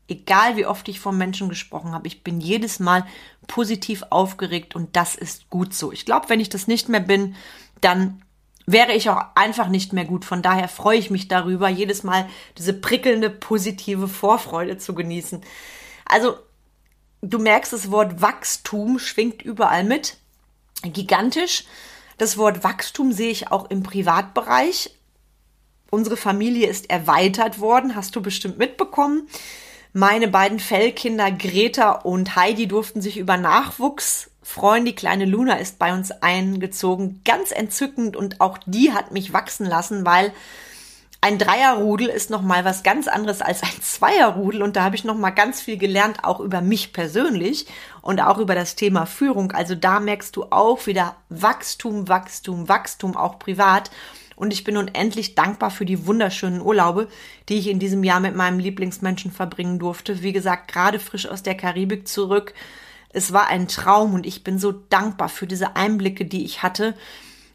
Egal 0.09 0.57
wie 0.57 0.65
oft 0.65 0.87
ich 0.89 0.99
von 0.99 1.17
Menschen 1.17 1.49
gesprochen 1.49 1.91
habe, 1.91 2.07
ich 2.07 2.23
bin 2.23 2.41
jedes 2.41 2.79
Mal 2.79 3.05
positiv 3.47 4.03
aufgeregt 4.09 4.75
und 4.75 4.95
das 4.95 5.13
ist 5.13 5.49
gut 5.51 5.75
so. 5.75 5.91
Ich 5.91 6.03
glaube, 6.03 6.29
wenn 6.29 6.39
ich 6.39 6.49
das 6.49 6.67
nicht 6.67 6.89
mehr 6.89 6.99
bin, 6.99 7.35
dann 7.79 8.23
wäre 8.65 8.93
ich 8.93 9.09
auch 9.09 9.21
einfach 9.35 9.67
nicht 9.67 9.93
mehr 9.93 10.05
gut. 10.05 10.25
Von 10.25 10.41
daher 10.41 10.67
freue 10.67 10.97
ich 10.97 11.11
mich 11.11 11.27
darüber, 11.27 11.69
jedes 11.69 12.03
Mal 12.03 12.27
diese 12.57 12.73
prickelnde, 12.73 13.29
positive 13.29 14.07
Vorfreude 14.07 14.79
zu 14.79 14.95
genießen. 14.95 15.41
Also, 16.05 16.37
du 17.21 17.37
merkst, 17.37 17.71
das 17.71 17.91
Wort 17.91 18.19
Wachstum 18.19 18.97
schwingt 18.97 19.43
überall 19.43 19.83
mit. 19.83 20.17
Gigantisch. 20.81 21.65
Das 22.17 22.35
Wort 22.37 22.63
Wachstum 22.63 23.11
sehe 23.11 23.29
ich 23.29 23.51
auch 23.51 23.69
im 23.69 23.83
Privatbereich. 23.83 24.89
Unsere 25.91 26.17
Familie 26.17 26.67
ist 26.67 26.89
erweitert 26.89 27.59
worden, 27.59 27.95
hast 27.95 28.15
du 28.15 28.21
bestimmt 28.21 28.57
mitbekommen. 28.57 29.27
Meine 29.93 30.27
beiden 30.27 30.59
Fellkinder 30.59 31.31
Greta 31.31 31.91
und 31.91 32.35
Heidi 32.35 32.67
durften 32.67 33.01
sich 33.01 33.17
über 33.17 33.37
Nachwuchs 33.37 34.29
freuen. 34.43 34.85
Die 34.85 34.93
kleine 34.93 35.25
Luna 35.25 35.55
ist 35.55 35.79
bei 35.79 35.93
uns 35.93 36.11
eingezogen. 36.11 37.21
Ganz 37.25 37.51
entzückend 37.51 38.15
und 38.15 38.39
auch 38.39 38.59
die 38.67 38.93
hat 38.93 39.11
mich 39.11 39.33
wachsen 39.33 39.65
lassen, 39.65 40.05
weil 40.05 40.31
ein 41.21 41.39
Dreierrudel 41.39 42.07
ist 42.07 42.29
noch 42.29 42.43
mal 42.43 42.63
was 42.65 42.83
ganz 42.83 43.07
anderes 43.07 43.41
als 43.41 43.63
ein 43.63 43.81
Zweierrudel 43.81 44.61
und 44.61 44.75
da 44.75 44.83
habe 44.83 44.95
ich 44.95 45.03
noch 45.03 45.17
mal 45.17 45.31
ganz 45.31 45.59
viel 45.59 45.77
gelernt 45.77 46.23
auch 46.23 46.39
über 46.39 46.61
mich 46.61 46.93
persönlich 46.93 47.65
und 48.01 48.21
auch 48.21 48.37
über 48.37 48.55
das 48.55 48.75
Thema 48.75 49.07
Führung. 49.07 49.51
Also 49.51 49.73
da 49.73 49.99
merkst 49.99 50.35
du 50.35 50.45
auch 50.51 50.85
wieder 50.85 51.15
Wachstum, 51.29 52.07
Wachstum, 52.07 52.69
Wachstum 52.69 53.17
auch 53.17 53.39
privat 53.39 53.91
und 54.39 54.53
ich 54.53 54.63
bin 54.63 54.77
unendlich 54.77 55.35
dankbar 55.35 55.69
für 55.69 55.85
die 55.85 56.07
wunderschönen 56.07 56.61
Urlaube, 56.61 57.09
die 57.49 57.59
ich 57.59 57.67
in 57.67 57.77
diesem 57.77 58.05
Jahr 58.05 58.21
mit 58.21 58.35
meinem 58.35 58.57
Lieblingsmenschen 58.57 59.31
verbringen 59.31 59.79
durfte. 59.79 60.23
Wie 60.23 60.31
gesagt, 60.31 60.71
gerade 60.71 60.99
frisch 60.99 61.27
aus 61.27 61.43
der 61.43 61.55
Karibik 61.55 62.07
zurück. 62.07 62.53
Es 63.11 63.33
war 63.33 63.47
ein 63.47 63.67
Traum 63.67 64.13
und 64.13 64.25
ich 64.25 64.45
bin 64.45 64.57
so 64.57 64.71
dankbar 64.71 65.27
für 65.27 65.45
diese 65.45 65.75
Einblicke, 65.75 66.23
die 66.23 66.45
ich 66.45 66.63
hatte 66.63 66.95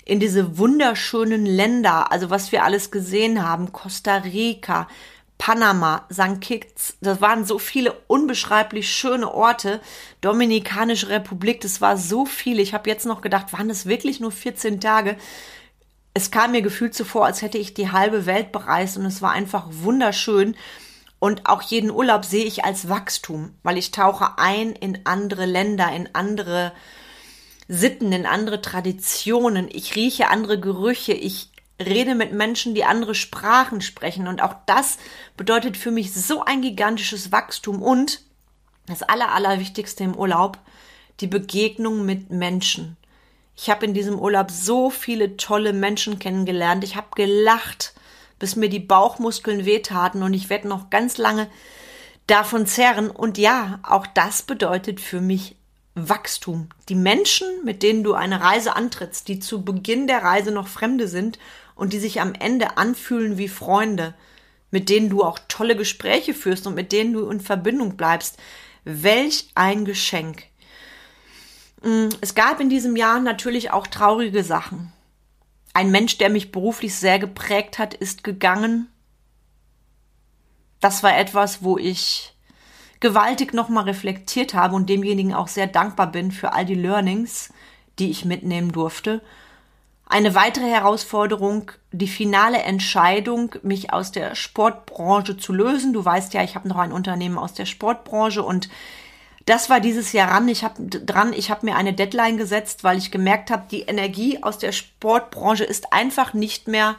in 0.04 0.20
diese 0.20 0.58
wunderschönen 0.58 1.46
Länder, 1.46 2.12
also 2.12 2.28
was 2.28 2.52
wir 2.52 2.64
alles 2.64 2.90
gesehen 2.90 3.42
haben, 3.42 3.72
Costa 3.72 4.16
Rica, 4.16 4.86
Panama, 5.38 6.06
St. 6.12 6.42
Kitts, 6.42 6.98
das 7.00 7.22
waren 7.22 7.46
so 7.46 7.58
viele 7.58 7.94
unbeschreiblich 8.08 8.90
schöne 8.90 9.32
Orte. 9.32 9.80
Dominikanische 10.20 11.08
Republik, 11.08 11.62
das 11.62 11.80
war 11.80 11.96
so 11.96 12.26
viel. 12.26 12.60
Ich 12.60 12.74
habe 12.74 12.90
jetzt 12.90 13.06
noch 13.06 13.22
gedacht, 13.22 13.54
waren 13.54 13.68
das 13.68 13.86
wirklich 13.86 14.20
nur 14.20 14.32
14 14.32 14.80
Tage? 14.80 15.16
Es 16.14 16.30
kam 16.30 16.52
mir 16.52 16.62
gefühlt 16.62 16.94
so 16.94 17.04
vor, 17.04 17.26
als 17.26 17.42
hätte 17.42 17.58
ich 17.58 17.74
die 17.74 17.90
halbe 17.90 18.24
Welt 18.24 18.52
bereist 18.52 18.96
und 18.96 19.04
es 19.04 19.20
war 19.20 19.32
einfach 19.32 19.66
wunderschön. 19.68 20.56
Und 21.18 21.48
auch 21.48 21.62
jeden 21.62 21.90
Urlaub 21.90 22.24
sehe 22.24 22.44
ich 22.44 22.64
als 22.64 22.88
Wachstum, 22.88 23.54
weil 23.62 23.78
ich 23.78 23.90
tauche 23.90 24.38
ein 24.38 24.72
in 24.72 25.00
andere 25.04 25.46
Länder, 25.46 25.90
in 25.90 26.14
andere 26.14 26.72
Sitten, 27.66 28.12
in 28.12 28.26
andere 28.26 28.60
Traditionen. 28.60 29.68
Ich 29.72 29.96
rieche 29.96 30.28
andere 30.28 30.60
Gerüche. 30.60 31.14
Ich 31.14 31.50
rede 31.80 32.14
mit 32.14 32.32
Menschen, 32.32 32.74
die 32.74 32.84
andere 32.84 33.14
Sprachen 33.14 33.80
sprechen. 33.80 34.28
Und 34.28 34.42
auch 34.42 34.54
das 34.66 34.98
bedeutet 35.36 35.76
für 35.76 35.90
mich 35.90 36.12
so 36.12 36.44
ein 36.44 36.62
gigantisches 36.62 37.32
Wachstum. 37.32 37.82
Und 37.82 38.20
das 38.86 39.02
Aller, 39.02 39.32
Allerwichtigste 39.32 40.04
im 40.04 40.14
Urlaub, 40.14 40.58
die 41.20 41.26
Begegnung 41.26 42.04
mit 42.04 42.30
Menschen. 42.30 42.96
Ich 43.56 43.70
habe 43.70 43.86
in 43.86 43.94
diesem 43.94 44.18
Urlaub 44.18 44.50
so 44.50 44.90
viele 44.90 45.36
tolle 45.36 45.72
Menschen 45.72 46.18
kennengelernt. 46.18 46.84
Ich 46.84 46.96
habe 46.96 47.08
gelacht, 47.14 47.94
bis 48.38 48.56
mir 48.56 48.68
die 48.68 48.80
Bauchmuskeln 48.80 49.64
wehtaten 49.64 50.22
und 50.22 50.34
ich 50.34 50.50
werde 50.50 50.68
noch 50.68 50.90
ganz 50.90 51.18
lange 51.18 51.48
davon 52.26 52.66
zerren. 52.66 53.10
Und 53.10 53.38
ja, 53.38 53.78
auch 53.82 54.06
das 54.06 54.42
bedeutet 54.42 55.00
für 55.00 55.20
mich 55.20 55.56
Wachstum. 55.94 56.68
Die 56.88 56.96
Menschen, 56.96 57.46
mit 57.64 57.82
denen 57.82 58.02
du 58.02 58.14
eine 58.14 58.40
Reise 58.40 58.74
antrittst, 58.74 59.28
die 59.28 59.38
zu 59.38 59.64
Beginn 59.64 60.08
der 60.08 60.22
Reise 60.22 60.50
noch 60.50 60.66
Fremde 60.66 61.06
sind 61.06 61.38
und 61.76 61.92
die 61.92 62.00
sich 62.00 62.20
am 62.20 62.34
Ende 62.34 62.76
anfühlen 62.76 63.38
wie 63.38 63.48
Freunde, 63.48 64.14
mit 64.72 64.88
denen 64.88 65.08
du 65.08 65.22
auch 65.22 65.38
tolle 65.46 65.76
Gespräche 65.76 66.34
führst 66.34 66.66
und 66.66 66.74
mit 66.74 66.90
denen 66.90 67.12
du 67.12 67.28
in 67.28 67.40
Verbindung 67.40 67.96
bleibst. 67.96 68.38
Welch 68.82 69.50
ein 69.54 69.84
Geschenk. 69.84 70.44
Mm, 71.84 72.08
es 72.20 72.34
gab 72.34 72.60
in 72.60 72.70
diesem 72.70 72.96
Jahr 72.96 73.20
natürlich 73.20 73.70
auch 73.70 73.86
traurige 73.86 74.42
Sachen. 74.42 74.92
Ein 75.74 75.90
Mensch, 75.90 76.18
der 76.18 76.30
mich 76.30 76.50
beruflich 76.50 76.94
sehr 76.94 77.18
geprägt 77.18 77.78
hat, 77.78 77.94
ist 77.94 78.24
gegangen. 78.24 78.88
Das 80.80 81.02
war 81.02 81.16
etwas, 81.16 81.62
wo 81.62 81.78
ich 81.78 82.34
gewaltig 83.00 83.52
nochmal 83.52 83.84
reflektiert 83.84 84.54
habe 84.54 84.76
und 84.76 84.88
demjenigen 84.88 85.34
auch 85.34 85.48
sehr 85.48 85.66
dankbar 85.66 86.10
bin 86.10 86.32
für 86.32 86.52
all 86.52 86.64
die 86.64 86.74
Learnings, 86.74 87.52
die 87.98 88.10
ich 88.10 88.24
mitnehmen 88.24 88.72
durfte. 88.72 89.20
Eine 90.06 90.34
weitere 90.34 90.68
Herausforderung, 90.68 91.72
die 91.90 92.08
finale 92.08 92.62
Entscheidung, 92.62 93.56
mich 93.62 93.92
aus 93.92 94.12
der 94.12 94.34
Sportbranche 94.34 95.36
zu 95.36 95.52
lösen. 95.52 95.92
Du 95.92 96.04
weißt 96.04 96.34
ja, 96.34 96.42
ich 96.42 96.54
habe 96.54 96.68
noch 96.68 96.78
ein 96.78 96.92
Unternehmen 96.92 97.38
aus 97.38 97.54
der 97.54 97.66
Sportbranche 97.66 98.42
und 98.42 98.68
das 99.46 99.68
war 99.68 99.80
dieses 99.80 100.12
Jahr 100.12 100.30
ran. 100.30 100.48
Ich 100.48 100.64
habe 100.64 100.82
dran, 100.84 101.32
ich 101.32 101.50
habe 101.50 101.66
mir 101.66 101.76
eine 101.76 101.92
Deadline 101.92 102.36
gesetzt, 102.36 102.84
weil 102.84 102.98
ich 102.98 103.10
gemerkt 103.10 103.50
habe, 103.50 103.64
die 103.70 103.82
Energie 103.82 104.42
aus 104.42 104.58
der 104.58 104.72
Sportbranche 104.72 105.64
ist 105.64 105.92
einfach 105.92 106.32
nicht 106.32 106.68
mehr 106.68 106.96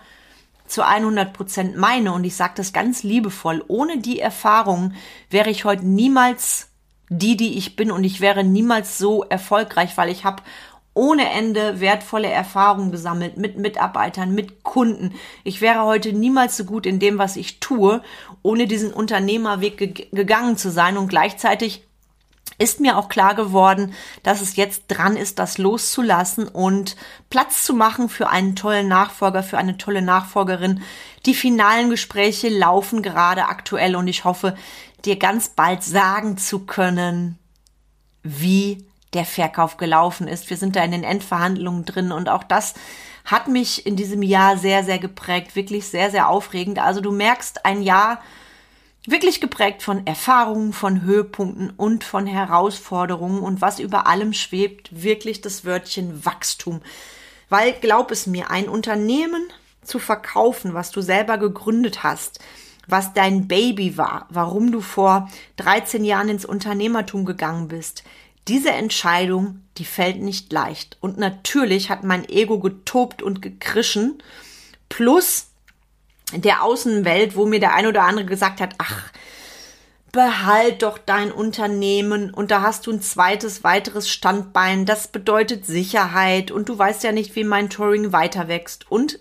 zu 0.67 0.83
100 0.83 1.33
Prozent 1.33 1.77
meine 1.77 2.13
und 2.13 2.23
ich 2.23 2.35
sage 2.35 2.53
das 2.55 2.73
ganz 2.73 3.03
liebevoll. 3.03 3.63
Ohne 3.67 3.99
die 3.99 4.19
Erfahrung 4.19 4.93
wäre 5.29 5.49
ich 5.49 5.65
heute 5.65 5.85
niemals 5.85 6.69
die, 7.09 7.37
die 7.37 7.57
ich 7.57 7.75
bin 7.75 7.91
und 7.91 8.03
ich 8.03 8.19
wäre 8.19 8.43
niemals 8.43 8.97
so 8.97 9.23
erfolgreich, 9.23 9.95
weil 9.95 10.09
ich 10.09 10.25
habe 10.25 10.41
ohne 10.95 11.29
Ende 11.29 11.81
wertvolle 11.81 12.29
Erfahrungen 12.29 12.91
gesammelt 12.91 13.37
mit 13.37 13.57
Mitarbeitern, 13.57 14.33
mit 14.33 14.63
Kunden. 14.63 15.13
Ich 15.43 15.59
wäre 15.59 15.83
heute 15.83 16.13
niemals 16.13 16.55
so 16.55 16.63
gut 16.63 16.85
in 16.85 16.99
dem, 16.99 17.17
was 17.17 17.35
ich 17.35 17.59
tue, 17.59 18.01
ohne 18.41 18.65
diesen 18.65 18.93
Unternehmerweg 18.93 19.77
ge 19.77 20.07
gegangen 20.11 20.57
zu 20.57 20.71
sein 20.71 20.97
und 20.97 21.09
gleichzeitig 21.09 21.84
ist 22.57 22.79
mir 22.79 22.97
auch 22.97 23.09
klar 23.09 23.35
geworden, 23.35 23.93
dass 24.23 24.41
es 24.41 24.55
jetzt 24.55 24.85
dran 24.87 25.17
ist, 25.17 25.39
das 25.39 25.57
loszulassen 25.57 26.47
und 26.47 26.95
Platz 27.29 27.63
zu 27.63 27.73
machen 27.73 28.09
für 28.09 28.29
einen 28.29 28.55
tollen 28.55 28.87
Nachfolger, 28.87 29.43
für 29.43 29.57
eine 29.57 29.77
tolle 29.77 30.01
Nachfolgerin. 30.01 30.81
Die 31.25 31.35
finalen 31.35 31.89
Gespräche 31.89 32.49
laufen 32.49 33.01
gerade 33.01 33.45
aktuell 33.45 33.95
und 33.95 34.07
ich 34.07 34.23
hoffe, 34.23 34.55
dir 35.03 35.17
ganz 35.17 35.49
bald 35.49 35.83
sagen 35.83 36.37
zu 36.37 36.65
können, 36.65 37.37
wie 38.23 38.85
der 39.13 39.25
Verkauf 39.25 39.77
gelaufen 39.77 40.27
ist. 40.27 40.49
Wir 40.49 40.57
sind 40.57 40.75
da 40.75 40.83
in 40.83 40.91
den 40.91 41.03
Endverhandlungen 41.03 41.85
drin 41.85 42.11
und 42.11 42.29
auch 42.29 42.43
das 42.43 42.73
hat 43.23 43.47
mich 43.47 43.85
in 43.85 43.95
diesem 43.95 44.21
Jahr 44.21 44.57
sehr, 44.57 44.83
sehr 44.83 44.99
geprägt, 44.99 45.55
wirklich 45.55 45.87
sehr, 45.87 46.11
sehr 46.11 46.29
aufregend. 46.29 46.79
Also 46.79 47.01
du 47.01 47.11
merkst, 47.11 47.65
ein 47.65 47.81
Jahr, 47.81 48.21
Wirklich 49.07 49.39
geprägt 49.39 49.83
von 49.83 50.07
Erfahrungen, 50.07 50.73
von 50.73 51.03
Höhepunkten 51.03 51.69
und 51.69 52.03
von 52.03 52.25
Herausforderungen 52.25 53.39
und 53.39 53.61
was 53.61 53.79
über 53.79 54.07
allem 54.07 54.33
schwebt, 54.33 55.03
wirklich 55.03 55.41
das 55.41 55.63
Wörtchen 55.63 56.25
Wachstum. 56.25 56.81
Weil, 57.49 57.73
glaub 57.73 58.09
es 58.09 58.25
mir, 58.25 58.49
ein 58.49 58.67
Unternehmen 58.67 59.43
zu 59.83 59.99
verkaufen, 59.99 60.73
was 60.73 60.89
du 60.89 61.01
selber 61.01 61.37
gegründet 61.37 62.01
hast, 62.01 62.39
was 62.87 63.13
dein 63.13 63.47
Baby 63.47 63.95
war, 63.97 64.25
warum 64.29 64.71
du 64.71 64.81
vor 64.81 65.29
13 65.57 66.03
Jahren 66.03 66.29
ins 66.29 66.45
Unternehmertum 66.45 67.25
gegangen 67.25 67.67
bist, 67.67 68.03
diese 68.47 68.71
Entscheidung, 68.71 69.61
die 69.77 69.85
fällt 69.85 70.21
nicht 70.21 70.51
leicht. 70.51 70.97
Und 70.99 71.17
natürlich 71.17 71.89
hat 71.89 72.03
mein 72.03 72.27
Ego 72.29 72.59
getobt 72.59 73.21
und 73.21 73.41
gekrischen. 73.41 74.21
Plus 74.89 75.47
der 76.41 76.63
Außenwelt, 76.63 77.35
wo 77.35 77.45
mir 77.45 77.59
der 77.59 77.73
ein 77.73 77.87
oder 77.87 78.03
andere 78.03 78.25
gesagt 78.25 78.61
hat, 78.61 78.75
ach, 78.77 79.11
behalt 80.11 80.81
doch 80.81 80.97
dein 80.97 81.29
Unternehmen 81.29 82.33
und 82.33 82.49
da 82.49 82.61
hast 82.61 82.87
du 82.87 82.91
ein 82.91 83.01
zweites, 83.01 83.65
weiteres 83.65 84.09
Standbein. 84.09 84.85
Das 84.85 85.09
bedeutet 85.09 85.65
Sicherheit 85.65 86.51
und 86.51 86.69
du 86.69 86.77
weißt 86.77 87.03
ja 87.03 87.11
nicht, 87.11 87.35
wie 87.35 87.43
mein 87.43 87.69
Touring 87.69 88.13
weiter 88.13 88.47
wächst. 88.47 88.89
Und 88.89 89.19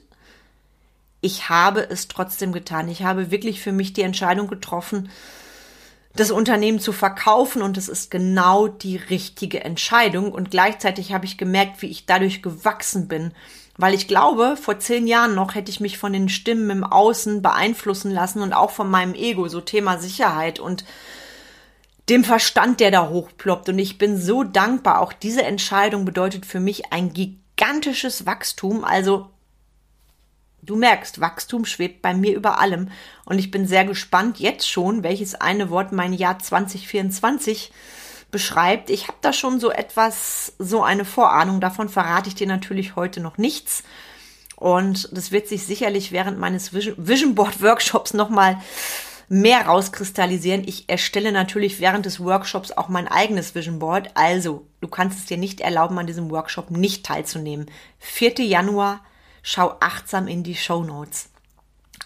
ich 1.20 1.48
habe 1.48 1.80
es 1.90 2.06
trotzdem 2.06 2.52
getan. 2.52 2.88
Ich 2.88 3.02
habe 3.02 3.32
wirklich 3.32 3.60
für 3.60 3.72
mich 3.72 3.92
die 3.92 4.02
Entscheidung 4.02 4.46
getroffen, 4.46 5.10
das 6.14 6.30
Unternehmen 6.30 6.78
zu 6.78 6.92
verkaufen 6.92 7.60
und 7.60 7.76
es 7.76 7.88
ist 7.88 8.12
genau 8.12 8.68
die 8.68 8.96
richtige 8.96 9.64
Entscheidung. 9.64 10.30
Und 10.30 10.52
gleichzeitig 10.52 11.12
habe 11.12 11.24
ich 11.24 11.38
gemerkt, 11.38 11.82
wie 11.82 11.88
ich 11.88 12.06
dadurch 12.06 12.40
gewachsen 12.40 13.08
bin 13.08 13.32
weil 13.76 13.94
ich 13.94 14.06
glaube, 14.06 14.56
vor 14.56 14.78
zehn 14.78 15.06
Jahren 15.06 15.34
noch 15.34 15.54
hätte 15.54 15.70
ich 15.70 15.80
mich 15.80 15.98
von 15.98 16.12
den 16.12 16.28
Stimmen 16.28 16.70
im 16.70 16.84
Außen 16.84 17.42
beeinflussen 17.42 18.10
lassen 18.10 18.40
und 18.40 18.52
auch 18.52 18.70
von 18.70 18.90
meinem 18.90 19.14
Ego, 19.14 19.48
so 19.48 19.60
Thema 19.60 19.98
Sicherheit 19.98 20.60
und 20.60 20.84
dem 22.08 22.22
Verstand, 22.22 22.80
der 22.80 22.90
da 22.90 23.08
hochploppt. 23.08 23.68
Und 23.70 23.78
ich 23.78 23.98
bin 23.98 24.20
so 24.20 24.44
dankbar. 24.44 25.00
Auch 25.00 25.12
diese 25.12 25.42
Entscheidung 25.42 26.04
bedeutet 26.04 26.46
für 26.46 26.60
mich 26.60 26.92
ein 26.92 27.12
gigantisches 27.12 28.26
Wachstum. 28.26 28.84
Also 28.84 29.30
Du 30.64 30.76
merkst, 30.76 31.20
Wachstum 31.20 31.66
schwebt 31.66 32.00
bei 32.00 32.14
mir 32.14 32.34
über 32.34 32.58
allem 32.58 32.88
und 33.26 33.38
ich 33.38 33.50
bin 33.50 33.66
sehr 33.66 33.84
gespannt 33.84 34.40
jetzt 34.40 34.68
schon, 34.68 35.02
welches 35.02 35.34
eine 35.34 35.68
Wort 35.68 35.92
mein 35.92 36.14
Jahr 36.14 36.38
2024 36.38 37.70
beschreibt. 38.30 38.90
Ich 38.90 39.08
habe 39.08 39.18
da 39.20 39.32
schon 39.32 39.60
so 39.60 39.70
etwas, 39.70 40.54
so 40.58 40.82
eine 40.82 41.04
Vorahnung. 41.04 41.60
Davon 41.60 41.88
verrate 41.88 42.28
ich 42.28 42.34
dir 42.34 42.46
natürlich 42.46 42.96
heute 42.96 43.20
noch 43.20 43.38
nichts. 43.38 43.84
Und 44.56 45.08
das 45.12 45.32
wird 45.32 45.48
sich 45.48 45.66
sicherlich 45.66 46.12
während 46.12 46.38
meines 46.38 46.72
Vision 46.72 47.34
Board 47.34 47.60
Workshops 47.62 48.14
nochmal 48.14 48.58
mehr 49.28 49.66
rauskristallisieren. 49.66 50.62
Ich 50.66 50.88
erstelle 50.88 51.32
natürlich 51.32 51.80
während 51.80 52.06
des 52.06 52.20
Workshops 52.20 52.72
auch 52.72 52.88
mein 52.88 53.08
eigenes 53.08 53.54
Vision 53.54 53.78
Board. 53.78 54.10
Also, 54.14 54.66
du 54.80 54.88
kannst 54.88 55.18
es 55.18 55.26
dir 55.26 55.38
nicht 55.38 55.60
erlauben, 55.60 55.98
an 55.98 56.06
diesem 56.06 56.30
Workshop 56.30 56.70
nicht 56.70 57.04
teilzunehmen. 57.06 57.66
4. 57.98 58.40
Januar, 58.44 59.00
schau 59.42 59.76
achtsam 59.80 60.28
in 60.28 60.42
die 60.42 60.54
Show 60.54 60.84
Notes. 60.84 61.30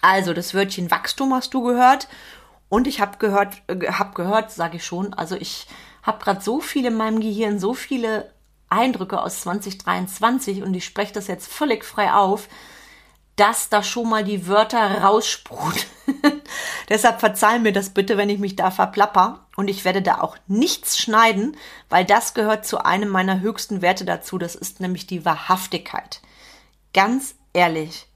Also, 0.01 0.33
das 0.33 0.53
Wörtchen 0.53 0.91
Wachstum 0.91 1.33
hast 1.33 1.53
du 1.53 1.61
gehört. 1.61 2.07
Und 2.69 2.87
ich 2.87 3.01
habe 3.01 3.17
gehört, 3.17 3.61
äh, 3.67 3.91
hab 3.91 4.15
gehört, 4.15 4.51
sage 4.51 4.77
ich 4.77 4.85
schon, 4.85 5.13
also 5.15 5.35
ich 5.35 5.65
habe 6.03 6.23
gerade 6.23 6.41
so 6.41 6.59
viel 6.61 6.85
in 6.85 6.95
meinem 6.95 7.19
Gehirn, 7.19 7.59
so 7.59 7.73
viele 7.73 8.31
Eindrücke 8.69 9.21
aus 9.21 9.41
2023 9.41 10.63
und 10.63 10.73
ich 10.73 10.85
spreche 10.85 11.13
das 11.13 11.27
jetzt 11.27 11.51
völlig 11.51 11.83
frei 11.83 12.13
auf, 12.13 12.47
dass 13.39 13.69
da 13.69 13.81
schon 13.83 14.09
mal 14.09 14.23
die 14.23 14.47
Wörter 14.47 15.01
raussprudeln. 15.01 15.85
Deshalb 16.89 17.21
verzeih 17.21 17.59
mir 17.59 17.71
das 17.71 17.91
bitte, 17.91 18.17
wenn 18.17 18.29
ich 18.29 18.39
mich 18.39 18.57
da 18.57 18.69
verplapper. 18.69 19.45
Und 19.55 19.69
ich 19.69 19.85
werde 19.85 20.01
da 20.01 20.19
auch 20.19 20.37
nichts 20.47 20.97
schneiden, 20.97 21.55
weil 21.89 22.03
das 22.03 22.33
gehört 22.33 22.65
zu 22.65 22.83
einem 22.83 23.07
meiner 23.07 23.39
höchsten 23.39 23.81
Werte 23.81 24.03
dazu. 24.03 24.37
Das 24.37 24.55
ist 24.55 24.81
nämlich 24.81 25.07
die 25.07 25.23
Wahrhaftigkeit. 25.23 26.21
Ganz 26.93 27.35
ehrlich, 27.53 28.07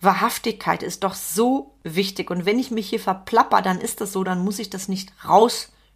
Wahrhaftigkeit 0.00 0.82
ist 0.82 1.04
doch 1.04 1.14
so 1.14 1.74
wichtig. 1.84 2.30
Und 2.30 2.46
wenn 2.46 2.58
ich 2.58 2.72
mich 2.72 2.88
hier 2.88 3.00
verplapper, 3.00 3.62
dann 3.62 3.80
ist 3.80 4.00
das 4.00 4.12
so, 4.12 4.24
dann 4.24 4.42
muss 4.42 4.58
ich 4.58 4.70
das 4.70 4.88
nicht 4.88 5.12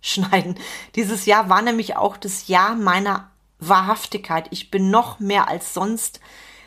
rausschneiden. 0.00 0.56
Dieses 0.94 1.26
Jahr 1.26 1.48
war 1.48 1.62
nämlich 1.62 1.96
auch 1.96 2.16
das 2.16 2.48
Jahr 2.48 2.74
meiner 2.74 3.30
Wahrhaftigkeit. 3.58 4.46
Ich 4.50 4.70
bin 4.70 4.90
noch 4.90 5.20
mehr 5.20 5.48
als 5.48 5.74
sonst 5.74 6.20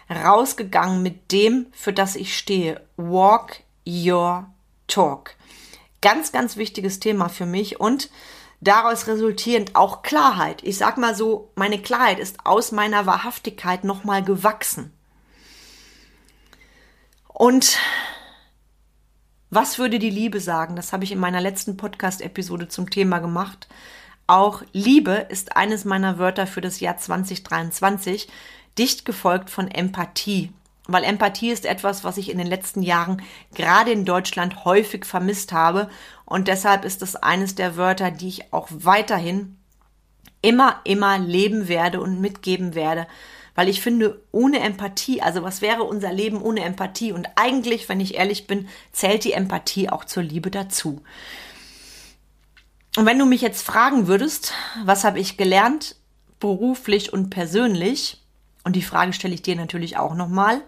rausgegangen 0.10 1.02
mit 1.02 1.32
dem, 1.32 1.68
für 1.72 1.94
das 1.94 2.16
ich 2.16 2.38
stehe. 2.38 2.82
Walk 2.98 3.62
your 3.88 4.48
talk. 4.88 5.36
Ganz, 6.02 6.32
ganz 6.32 6.58
wichtiges 6.58 7.00
Thema 7.00 7.30
für 7.30 7.46
mich 7.46 7.80
und 7.80 8.10
daraus 8.62 9.08
resultierend 9.08 9.76
auch 9.76 10.04
Klarheit. 10.04 10.62
Ich 10.64 10.78
sag 10.78 10.98
mal 10.98 11.16
so, 11.16 11.52
meine 11.56 11.82
Klarheit 11.82 12.20
ist 12.20 12.46
aus 12.46 12.72
meiner 12.72 13.06
Wahrhaftigkeit 13.06 13.84
nochmal 13.84 14.24
gewachsen. 14.24 14.94
Und 17.28 17.78
was 19.56 19.78
würde 19.78 20.00
die 20.00 20.10
Liebe 20.10 20.40
sagen? 20.40 20.76
Das 20.76 20.94
habe 20.94 21.04
ich 21.04 21.12
in 21.12 21.20
meiner 21.20 21.42
letzten 21.42 21.78
Podcast-Episode 21.78 22.68
zum 22.68 22.90
Thema 22.90 23.20
gemacht. 23.20 23.68
Auch 24.28 24.64
Liebe 24.72 25.28
ist 25.30 25.56
eines 25.56 25.86
meiner 25.86 26.18
Wörter 26.18 26.48
für 26.48 26.62
das 26.62 26.80
Jahr 26.80 26.98
2023, 26.98 28.30
dicht 28.78 29.06
gefolgt 29.06 29.50
von 29.50 29.70
Empathie. 29.70 30.52
Weil 30.88 31.04
Empathie 31.04 31.52
ist 31.52 31.66
etwas, 31.66 32.04
was 32.04 32.18
ich 32.18 32.30
in 32.30 32.38
den 32.38 32.48
letzten 32.48 32.82
Jahren 32.82 33.22
gerade 33.54 33.92
in 33.92 34.06
Deutschland 34.06 34.66
häufig 34.66 35.06
vermisst 35.06 35.54
habe. 35.54 35.90
Und 36.26 36.48
deshalb 36.48 36.84
ist 36.84 37.02
es 37.02 37.16
eines 37.16 37.56
der 37.56 37.78
Wörter, 37.78 38.12
die 38.12 38.28
ich 38.28 38.54
auch 38.54 38.68
weiterhin 38.70 39.58
immer, 40.42 40.82
immer 40.84 41.18
leben 41.18 41.68
werde 41.68 42.02
und 42.02 42.20
mitgeben 42.20 42.76
werde. 42.76 43.08
Weil 43.56 43.70
ich 43.70 43.82
finde, 43.82 44.22
ohne 44.32 44.60
Empathie, 44.60 45.22
also 45.22 45.44
was 45.44 45.62
wäre 45.62 45.84
unser 45.84 46.12
Leben 46.12 46.42
ohne 46.42 46.64
Empathie? 46.64 47.12
Und 47.12 47.28
eigentlich, 47.36 47.88
wenn 47.88 48.00
ich 48.00 48.16
ehrlich 48.16 48.48
bin, 48.48 48.68
zählt 48.92 49.24
die 49.24 49.34
Empathie 49.34 49.90
auch 49.90 50.06
zur 50.06 50.24
Liebe 50.24 50.50
dazu. 50.50 51.04
Und 52.96 53.06
wenn 53.06 53.20
du 53.20 53.26
mich 53.26 53.42
jetzt 53.42 53.64
fragen 53.64 54.08
würdest, 54.08 54.54
was 54.86 55.04
habe 55.04 55.20
ich 55.20 55.38
gelernt, 55.38 55.96
beruflich 56.40 57.14
und 57.14 57.30
persönlich, 57.30 58.20
und 58.64 58.76
die 58.76 58.82
Frage 58.82 59.14
stelle 59.14 59.34
ich 59.34 59.42
dir 59.42 59.56
natürlich 59.56 59.98
auch 59.98 60.16
nochmal. 60.16 60.62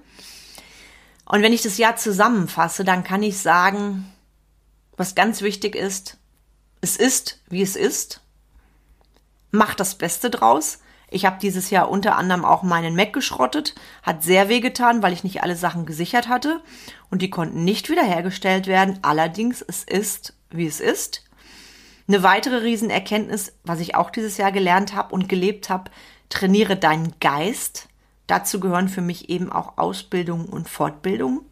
Und 1.26 1.42
wenn 1.42 1.54
ich 1.54 1.62
das 1.62 1.78
Jahr 1.78 1.96
zusammenfasse, 1.96 2.84
dann 2.84 3.04
kann 3.04 3.24
ich 3.24 3.40
sagen, 3.40 4.12
was 4.98 5.16
ganz 5.16 5.42
wichtig 5.42 5.76
ist, 5.76 6.18
es 6.82 6.98
ist, 6.98 7.42
wie 7.50 7.62
es 7.62 7.76
ist. 7.76 8.22
Mach 9.52 9.74
das 9.76 9.96
Beste 9.96 10.30
draus. 10.30 10.80
Ich 11.16 11.26
habe 11.26 11.38
dieses 11.42 11.70
Jahr 11.70 11.90
unter 11.90 12.18
anderem 12.18 12.44
auch 12.44 12.62
meinen 12.62 12.94
Mac 12.94 13.14
geschrottet, 13.14 13.74
hat 14.04 14.22
sehr 14.22 14.50
weh 14.50 14.60
getan, 14.60 15.02
weil 15.02 15.14
ich 15.14 15.24
nicht 15.24 15.42
alle 15.42 15.56
Sachen 15.56 15.86
gesichert 15.86 16.28
hatte 16.28 16.60
und 17.10 17.22
die 17.22 17.30
konnten 17.30 17.64
nicht 17.64 17.90
wiederhergestellt 17.90 18.68
werden. 18.68 19.00
Allerdings, 19.02 19.62
es 19.62 19.86
ist, 19.86 20.34
wie 20.50 20.66
es 20.66 20.82
ist. 20.82 21.24
Eine 22.10 22.22
weitere 22.22 22.58
Riesenerkenntnis, 22.58 23.54
was 23.64 23.80
ich 23.80 23.96
auch 23.96 24.10
dieses 24.10 24.36
Jahr 24.36 24.52
gelernt 24.52 24.94
habe 24.94 25.14
und 25.16 25.30
gelebt 25.30 25.70
habe, 25.70 25.90
trainiere 26.28 26.76
deinen 26.76 27.14
Geist. 27.22 27.88
Dazu 28.28 28.60
gehören 28.60 28.90
für 28.90 29.02
mich 29.02 29.30
eben 29.30 29.50
auch 29.50 29.78
Ausbildung 29.78 30.48
und 30.48 30.68
Fortbildung. 30.68 31.46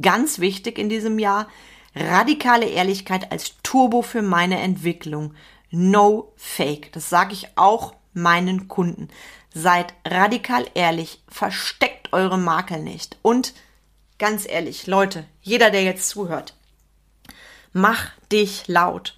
Ganz 0.00 0.40
wichtig 0.40 0.76
in 0.76 0.88
diesem 0.88 1.20
Jahr, 1.20 1.46
radikale 1.94 2.66
Ehrlichkeit 2.66 3.30
als 3.30 3.54
Turbo 3.62 4.02
für 4.02 4.22
meine 4.22 4.58
Entwicklung. 4.58 5.34
No 5.72 6.32
Fake. 6.36 6.92
Das 6.92 7.10
sage 7.10 7.32
ich 7.32 7.48
auch 7.56 7.94
meinen 8.12 8.68
Kunden. 8.68 9.08
Seid 9.52 9.92
radikal 10.06 10.66
ehrlich, 10.74 11.22
versteckt 11.28 12.12
eure 12.12 12.38
Makel 12.38 12.80
nicht. 12.82 13.18
Und 13.22 13.54
ganz 14.18 14.46
ehrlich, 14.48 14.86
Leute, 14.86 15.24
jeder, 15.40 15.70
der 15.70 15.82
jetzt 15.82 16.08
zuhört, 16.08 16.54
mach 17.72 18.10
dich 18.30 18.68
laut. 18.68 19.16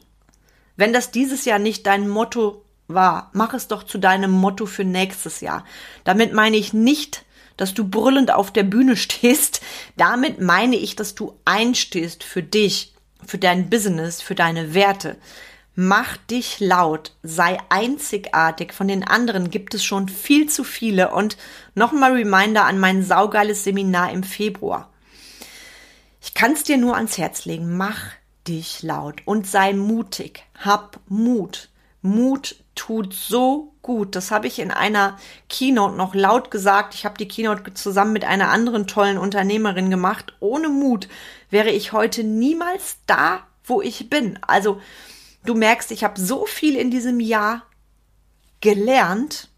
Wenn 0.76 0.92
das 0.92 1.10
dieses 1.10 1.44
Jahr 1.44 1.58
nicht 1.58 1.86
dein 1.86 2.08
Motto 2.08 2.64
war, 2.88 3.30
mach 3.32 3.54
es 3.54 3.68
doch 3.68 3.82
zu 3.82 3.98
deinem 3.98 4.30
Motto 4.30 4.66
für 4.66 4.84
nächstes 4.84 5.40
Jahr. 5.40 5.64
Damit 6.04 6.32
meine 6.32 6.56
ich 6.56 6.72
nicht, 6.72 7.24
dass 7.56 7.74
du 7.74 7.88
brüllend 7.88 8.32
auf 8.32 8.52
der 8.52 8.64
Bühne 8.64 8.96
stehst. 8.96 9.60
Damit 9.96 10.40
meine 10.40 10.76
ich, 10.76 10.96
dass 10.96 11.14
du 11.14 11.38
einstehst 11.44 12.24
für 12.24 12.42
dich, 12.42 12.94
für 13.26 13.38
dein 13.38 13.70
Business, 13.70 14.20
für 14.20 14.34
deine 14.34 14.74
Werte. 14.74 15.16
Mach 15.76 16.16
dich 16.16 16.60
laut, 16.60 17.12
sei 17.24 17.58
einzigartig. 17.68 18.72
Von 18.72 18.86
den 18.86 19.02
anderen 19.02 19.50
gibt 19.50 19.74
es 19.74 19.84
schon 19.84 20.08
viel 20.08 20.48
zu 20.48 20.62
viele. 20.62 21.12
Und 21.12 21.36
nochmal 21.74 22.12
Reminder 22.12 22.64
an 22.64 22.78
mein 22.78 23.02
saugeiles 23.02 23.64
Seminar 23.64 24.12
im 24.12 24.22
Februar. 24.22 24.90
Ich 26.22 26.32
kann 26.34 26.52
es 26.52 26.62
dir 26.62 26.78
nur 26.78 26.94
ans 26.94 27.18
Herz 27.18 27.44
legen. 27.44 27.76
Mach 27.76 27.98
dich 28.46 28.82
laut 28.82 29.22
und 29.24 29.48
sei 29.48 29.72
mutig. 29.72 30.44
Hab 30.58 31.00
Mut. 31.08 31.70
Mut 32.02 32.56
tut 32.76 33.12
so 33.12 33.72
gut. 33.82 34.14
Das 34.14 34.30
habe 34.30 34.46
ich 34.46 34.60
in 34.60 34.70
einer 34.70 35.18
Keynote 35.48 35.96
noch 35.96 36.14
laut 36.14 36.52
gesagt. 36.52 36.94
Ich 36.94 37.04
habe 37.04 37.18
die 37.18 37.26
Keynote 37.26 37.74
zusammen 37.74 38.12
mit 38.12 38.24
einer 38.24 38.50
anderen 38.50 38.86
tollen 38.86 39.18
Unternehmerin 39.18 39.90
gemacht. 39.90 40.34
Ohne 40.38 40.68
Mut 40.68 41.08
wäre 41.50 41.70
ich 41.70 41.92
heute 41.92 42.22
niemals 42.22 42.98
da, 43.06 43.40
wo 43.64 43.82
ich 43.82 44.08
bin. 44.08 44.38
Also 44.42 44.80
du 45.44 45.54
merkst, 45.54 45.90
ich 45.90 46.04
habe 46.04 46.20
so 46.20 46.46
viel 46.46 46.76
in 46.76 46.90
diesem 46.90 47.20
Jahr 47.20 47.62
gelernt. 48.60 49.48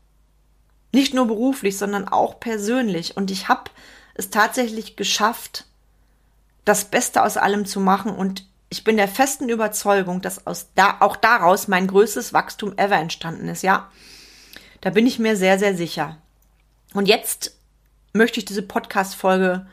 Nicht 0.92 1.14
nur 1.14 1.26
beruflich, 1.26 1.78
sondern 1.78 2.08
auch 2.08 2.40
persönlich. 2.40 3.16
Und 3.16 3.30
ich 3.30 3.48
habe 3.48 3.70
es 4.14 4.30
tatsächlich 4.30 4.96
geschafft, 4.96 5.66
das 6.64 6.86
Beste 6.86 7.22
aus 7.22 7.36
allem 7.36 7.66
zu 7.66 7.80
machen. 7.80 8.12
Und 8.12 8.46
ich 8.68 8.84
bin 8.84 8.96
der 8.96 9.08
festen 9.08 9.48
Überzeugung, 9.48 10.20
dass 10.20 10.46
aus 10.46 10.68
da, 10.74 10.96
auch 11.00 11.16
daraus 11.16 11.68
mein 11.68 11.86
größtes 11.86 12.32
Wachstum 12.32 12.76
ever 12.76 12.96
entstanden 12.96 13.48
ist, 13.48 13.62
ja. 13.62 13.90
Da 14.80 14.90
bin 14.90 15.06
ich 15.06 15.18
mir 15.18 15.36
sehr, 15.36 15.58
sehr 15.58 15.76
sicher. 15.76 16.18
Und 16.94 17.08
jetzt 17.08 17.56
möchte 18.12 18.38
ich 18.38 18.44
diese 18.44 18.62
Podcast-Folge 18.62 19.66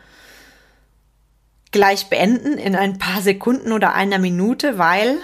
gleich 1.71 2.10
beenden 2.10 2.58
in 2.58 2.76
ein 2.76 2.99
paar 2.99 3.21
Sekunden 3.21 3.71
oder 3.71 3.93
einer 3.93 4.19
Minute, 4.19 4.78
weil 4.78 5.17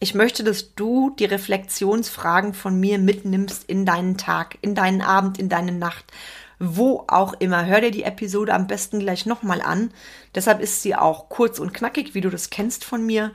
ich 0.00 0.14
möchte, 0.14 0.44
dass 0.44 0.74
du 0.74 1.10
die 1.10 1.24
Reflexionsfragen 1.24 2.54
von 2.54 2.78
mir 2.78 2.98
mitnimmst 2.98 3.64
in 3.68 3.86
deinen 3.86 4.18
Tag, 4.18 4.58
in 4.60 4.74
deinen 4.74 5.02
Abend, 5.02 5.38
in 5.38 5.48
deine 5.48 5.72
Nacht 5.72 6.12
wo 6.58 7.04
auch 7.08 7.34
immer. 7.34 7.66
Hör 7.66 7.80
dir 7.80 7.90
die 7.90 8.04
Episode 8.04 8.54
am 8.54 8.66
besten 8.66 9.00
gleich 9.00 9.26
nochmal 9.26 9.60
an. 9.60 9.92
Deshalb 10.34 10.60
ist 10.60 10.82
sie 10.82 10.94
auch 10.94 11.28
kurz 11.28 11.58
und 11.58 11.74
knackig, 11.74 12.14
wie 12.14 12.20
du 12.20 12.30
das 12.30 12.50
kennst 12.50 12.84
von 12.84 13.04
mir. 13.04 13.32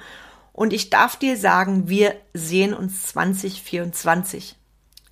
Und 0.54 0.74
ich 0.74 0.90
darf 0.90 1.16
dir 1.16 1.38
sagen, 1.38 1.90
wir 1.90 2.16
sehen 2.34 2.74
uns 2.74 3.04
2024. 3.08 4.56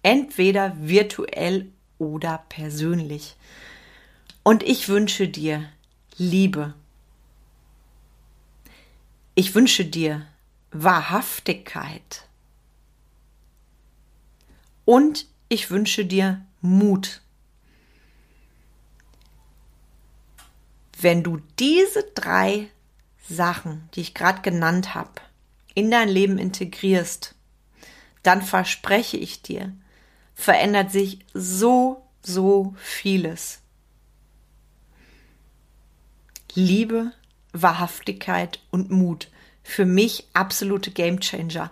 Entweder 0.03 0.75
virtuell 0.79 1.71
oder 1.97 2.43
persönlich. 2.49 3.36
Und 4.43 4.63
ich 4.63 4.89
wünsche 4.89 5.27
dir 5.27 5.63
Liebe. 6.17 6.73
Ich 9.36 9.53
wünsche 9.53 9.86
dir 9.86 10.25
Wahrhaftigkeit. 10.83 12.27
Und 14.85 15.25
ich 15.49 15.71
wünsche 15.71 16.05
dir 16.05 16.45
Mut. 16.61 17.21
Wenn 20.99 21.23
du 21.23 21.41
diese 21.59 22.03
drei 22.15 22.69
Sachen, 23.27 23.89
die 23.93 24.01
ich 24.01 24.13
gerade 24.13 24.41
genannt 24.41 24.95
habe, 24.95 25.21
in 25.73 25.91
dein 25.91 26.09
Leben 26.09 26.37
integrierst, 26.37 27.35
dann 28.23 28.41
verspreche 28.41 29.17
ich 29.17 29.41
dir, 29.41 29.75
verändert 30.33 30.91
sich 30.91 31.19
so, 31.33 32.07
so 32.21 32.75
vieles. 32.77 33.61
Liebe 36.53 37.11
Wahrhaftigkeit 37.53 38.59
und 38.71 38.91
Mut. 38.91 39.29
Für 39.67 39.86
mich 39.86 40.25
absolute 40.34 40.91
Gamechanger. 40.91 41.69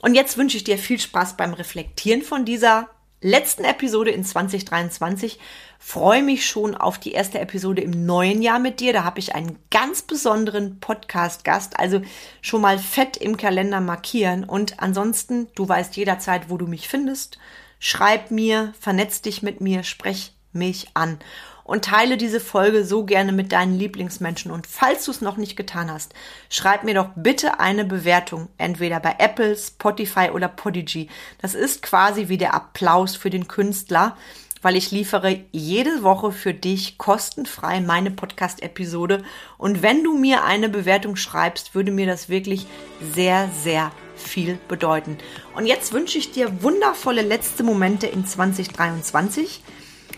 Und 0.00 0.14
jetzt 0.14 0.38
wünsche 0.38 0.56
ich 0.56 0.62
dir 0.62 0.78
viel 0.78 1.00
Spaß 1.00 1.36
beim 1.36 1.54
Reflektieren 1.54 2.22
von 2.22 2.44
dieser 2.44 2.88
letzten 3.20 3.64
Episode 3.64 4.12
in 4.12 4.24
2023. 4.24 5.40
Freue 5.80 6.22
mich 6.22 6.46
schon 6.46 6.76
auf 6.76 6.98
die 6.98 7.10
erste 7.10 7.40
Episode 7.40 7.82
im 7.82 8.06
neuen 8.06 8.42
Jahr 8.42 8.60
mit 8.60 8.78
dir. 8.78 8.92
Da 8.92 9.02
habe 9.02 9.18
ich 9.18 9.34
einen 9.34 9.58
ganz 9.72 10.02
besonderen 10.02 10.78
Podcast-Gast. 10.78 11.80
Also 11.80 12.00
schon 12.42 12.60
mal 12.60 12.78
fett 12.78 13.16
im 13.16 13.36
Kalender 13.36 13.80
markieren. 13.80 14.44
Und 14.44 14.78
ansonsten, 14.78 15.48
du 15.56 15.68
weißt 15.68 15.96
jederzeit, 15.96 16.48
wo 16.48 16.58
du 16.58 16.68
mich 16.68 16.88
findest. 16.88 17.38
Schreib 17.80 18.30
mir, 18.30 18.72
vernetz 18.78 19.20
dich 19.20 19.42
mit 19.42 19.60
mir, 19.60 19.82
sprech 19.82 20.32
mich 20.52 20.86
an 20.94 21.18
und 21.64 21.84
teile 21.84 22.16
diese 22.16 22.40
Folge 22.40 22.84
so 22.84 23.04
gerne 23.04 23.32
mit 23.32 23.52
deinen 23.52 23.78
Lieblingsmenschen. 23.78 24.50
Und 24.50 24.66
falls 24.66 25.04
du 25.04 25.10
es 25.10 25.20
noch 25.20 25.36
nicht 25.36 25.56
getan 25.56 25.90
hast, 25.90 26.14
schreib 26.48 26.84
mir 26.84 26.94
doch 26.94 27.10
bitte 27.14 27.60
eine 27.60 27.84
Bewertung, 27.84 28.48
entweder 28.58 29.00
bei 29.00 29.16
Apple, 29.18 29.56
Spotify 29.56 30.30
oder 30.32 30.48
Podigy. 30.48 31.08
Das 31.40 31.54
ist 31.54 31.82
quasi 31.82 32.28
wie 32.28 32.38
der 32.38 32.54
Applaus 32.54 33.16
für 33.16 33.30
den 33.30 33.48
Künstler, 33.48 34.16
weil 34.62 34.76
ich 34.76 34.92
liefere 34.92 35.40
jede 35.50 36.02
Woche 36.02 36.32
für 36.32 36.54
dich 36.54 36.96
kostenfrei 36.96 37.80
meine 37.80 38.12
Podcast-Episode. 38.12 39.22
Und 39.58 39.82
wenn 39.82 40.04
du 40.04 40.16
mir 40.16 40.44
eine 40.44 40.68
Bewertung 40.68 41.16
schreibst, 41.16 41.74
würde 41.74 41.90
mir 41.90 42.06
das 42.06 42.28
wirklich 42.28 42.66
sehr, 43.12 43.50
sehr 43.62 43.90
viel 44.14 44.58
bedeuten. 44.68 45.18
Und 45.56 45.66
jetzt 45.66 45.92
wünsche 45.92 46.18
ich 46.18 46.30
dir 46.30 46.62
wundervolle 46.62 47.22
letzte 47.22 47.64
Momente 47.64 48.06
in 48.06 48.24
2023. 48.24 49.62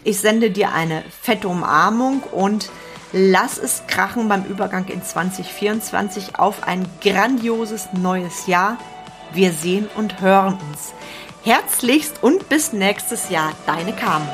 Ich 0.07 0.21
sende 0.21 0.51
dir 0.51 0.73
eine 0.73 1.03
fette 1.23 1.49
Umarmung 1.49 2.23
und 2.25 2.71
lass 3.13 3.57
es 3.57 3.85
krachen 3.87 4.29
beim 4.29 4.45
Übergang 4.45 4.87
in 4.89 5.03
2024 5.03 6.39
auf 6.39 6.63
ein 6.69 6.87
grandioses 7.01 7.89
neues 7.95 8.47
Jahr. 8.47 8.77
Wir 9.33 9.53
sehen 9.53 9.89
und 9.97 10.21
hören 10.21 10.59
uns. 10.71 10.93
Herzlichst 11.43 12.23
und 12.23 12.51
bis 12.51 12.75
nächstes 12.75 13.31
Jahr, 13.31 13.53
deine 13.67 13.95
Carmen. 13.95 14.29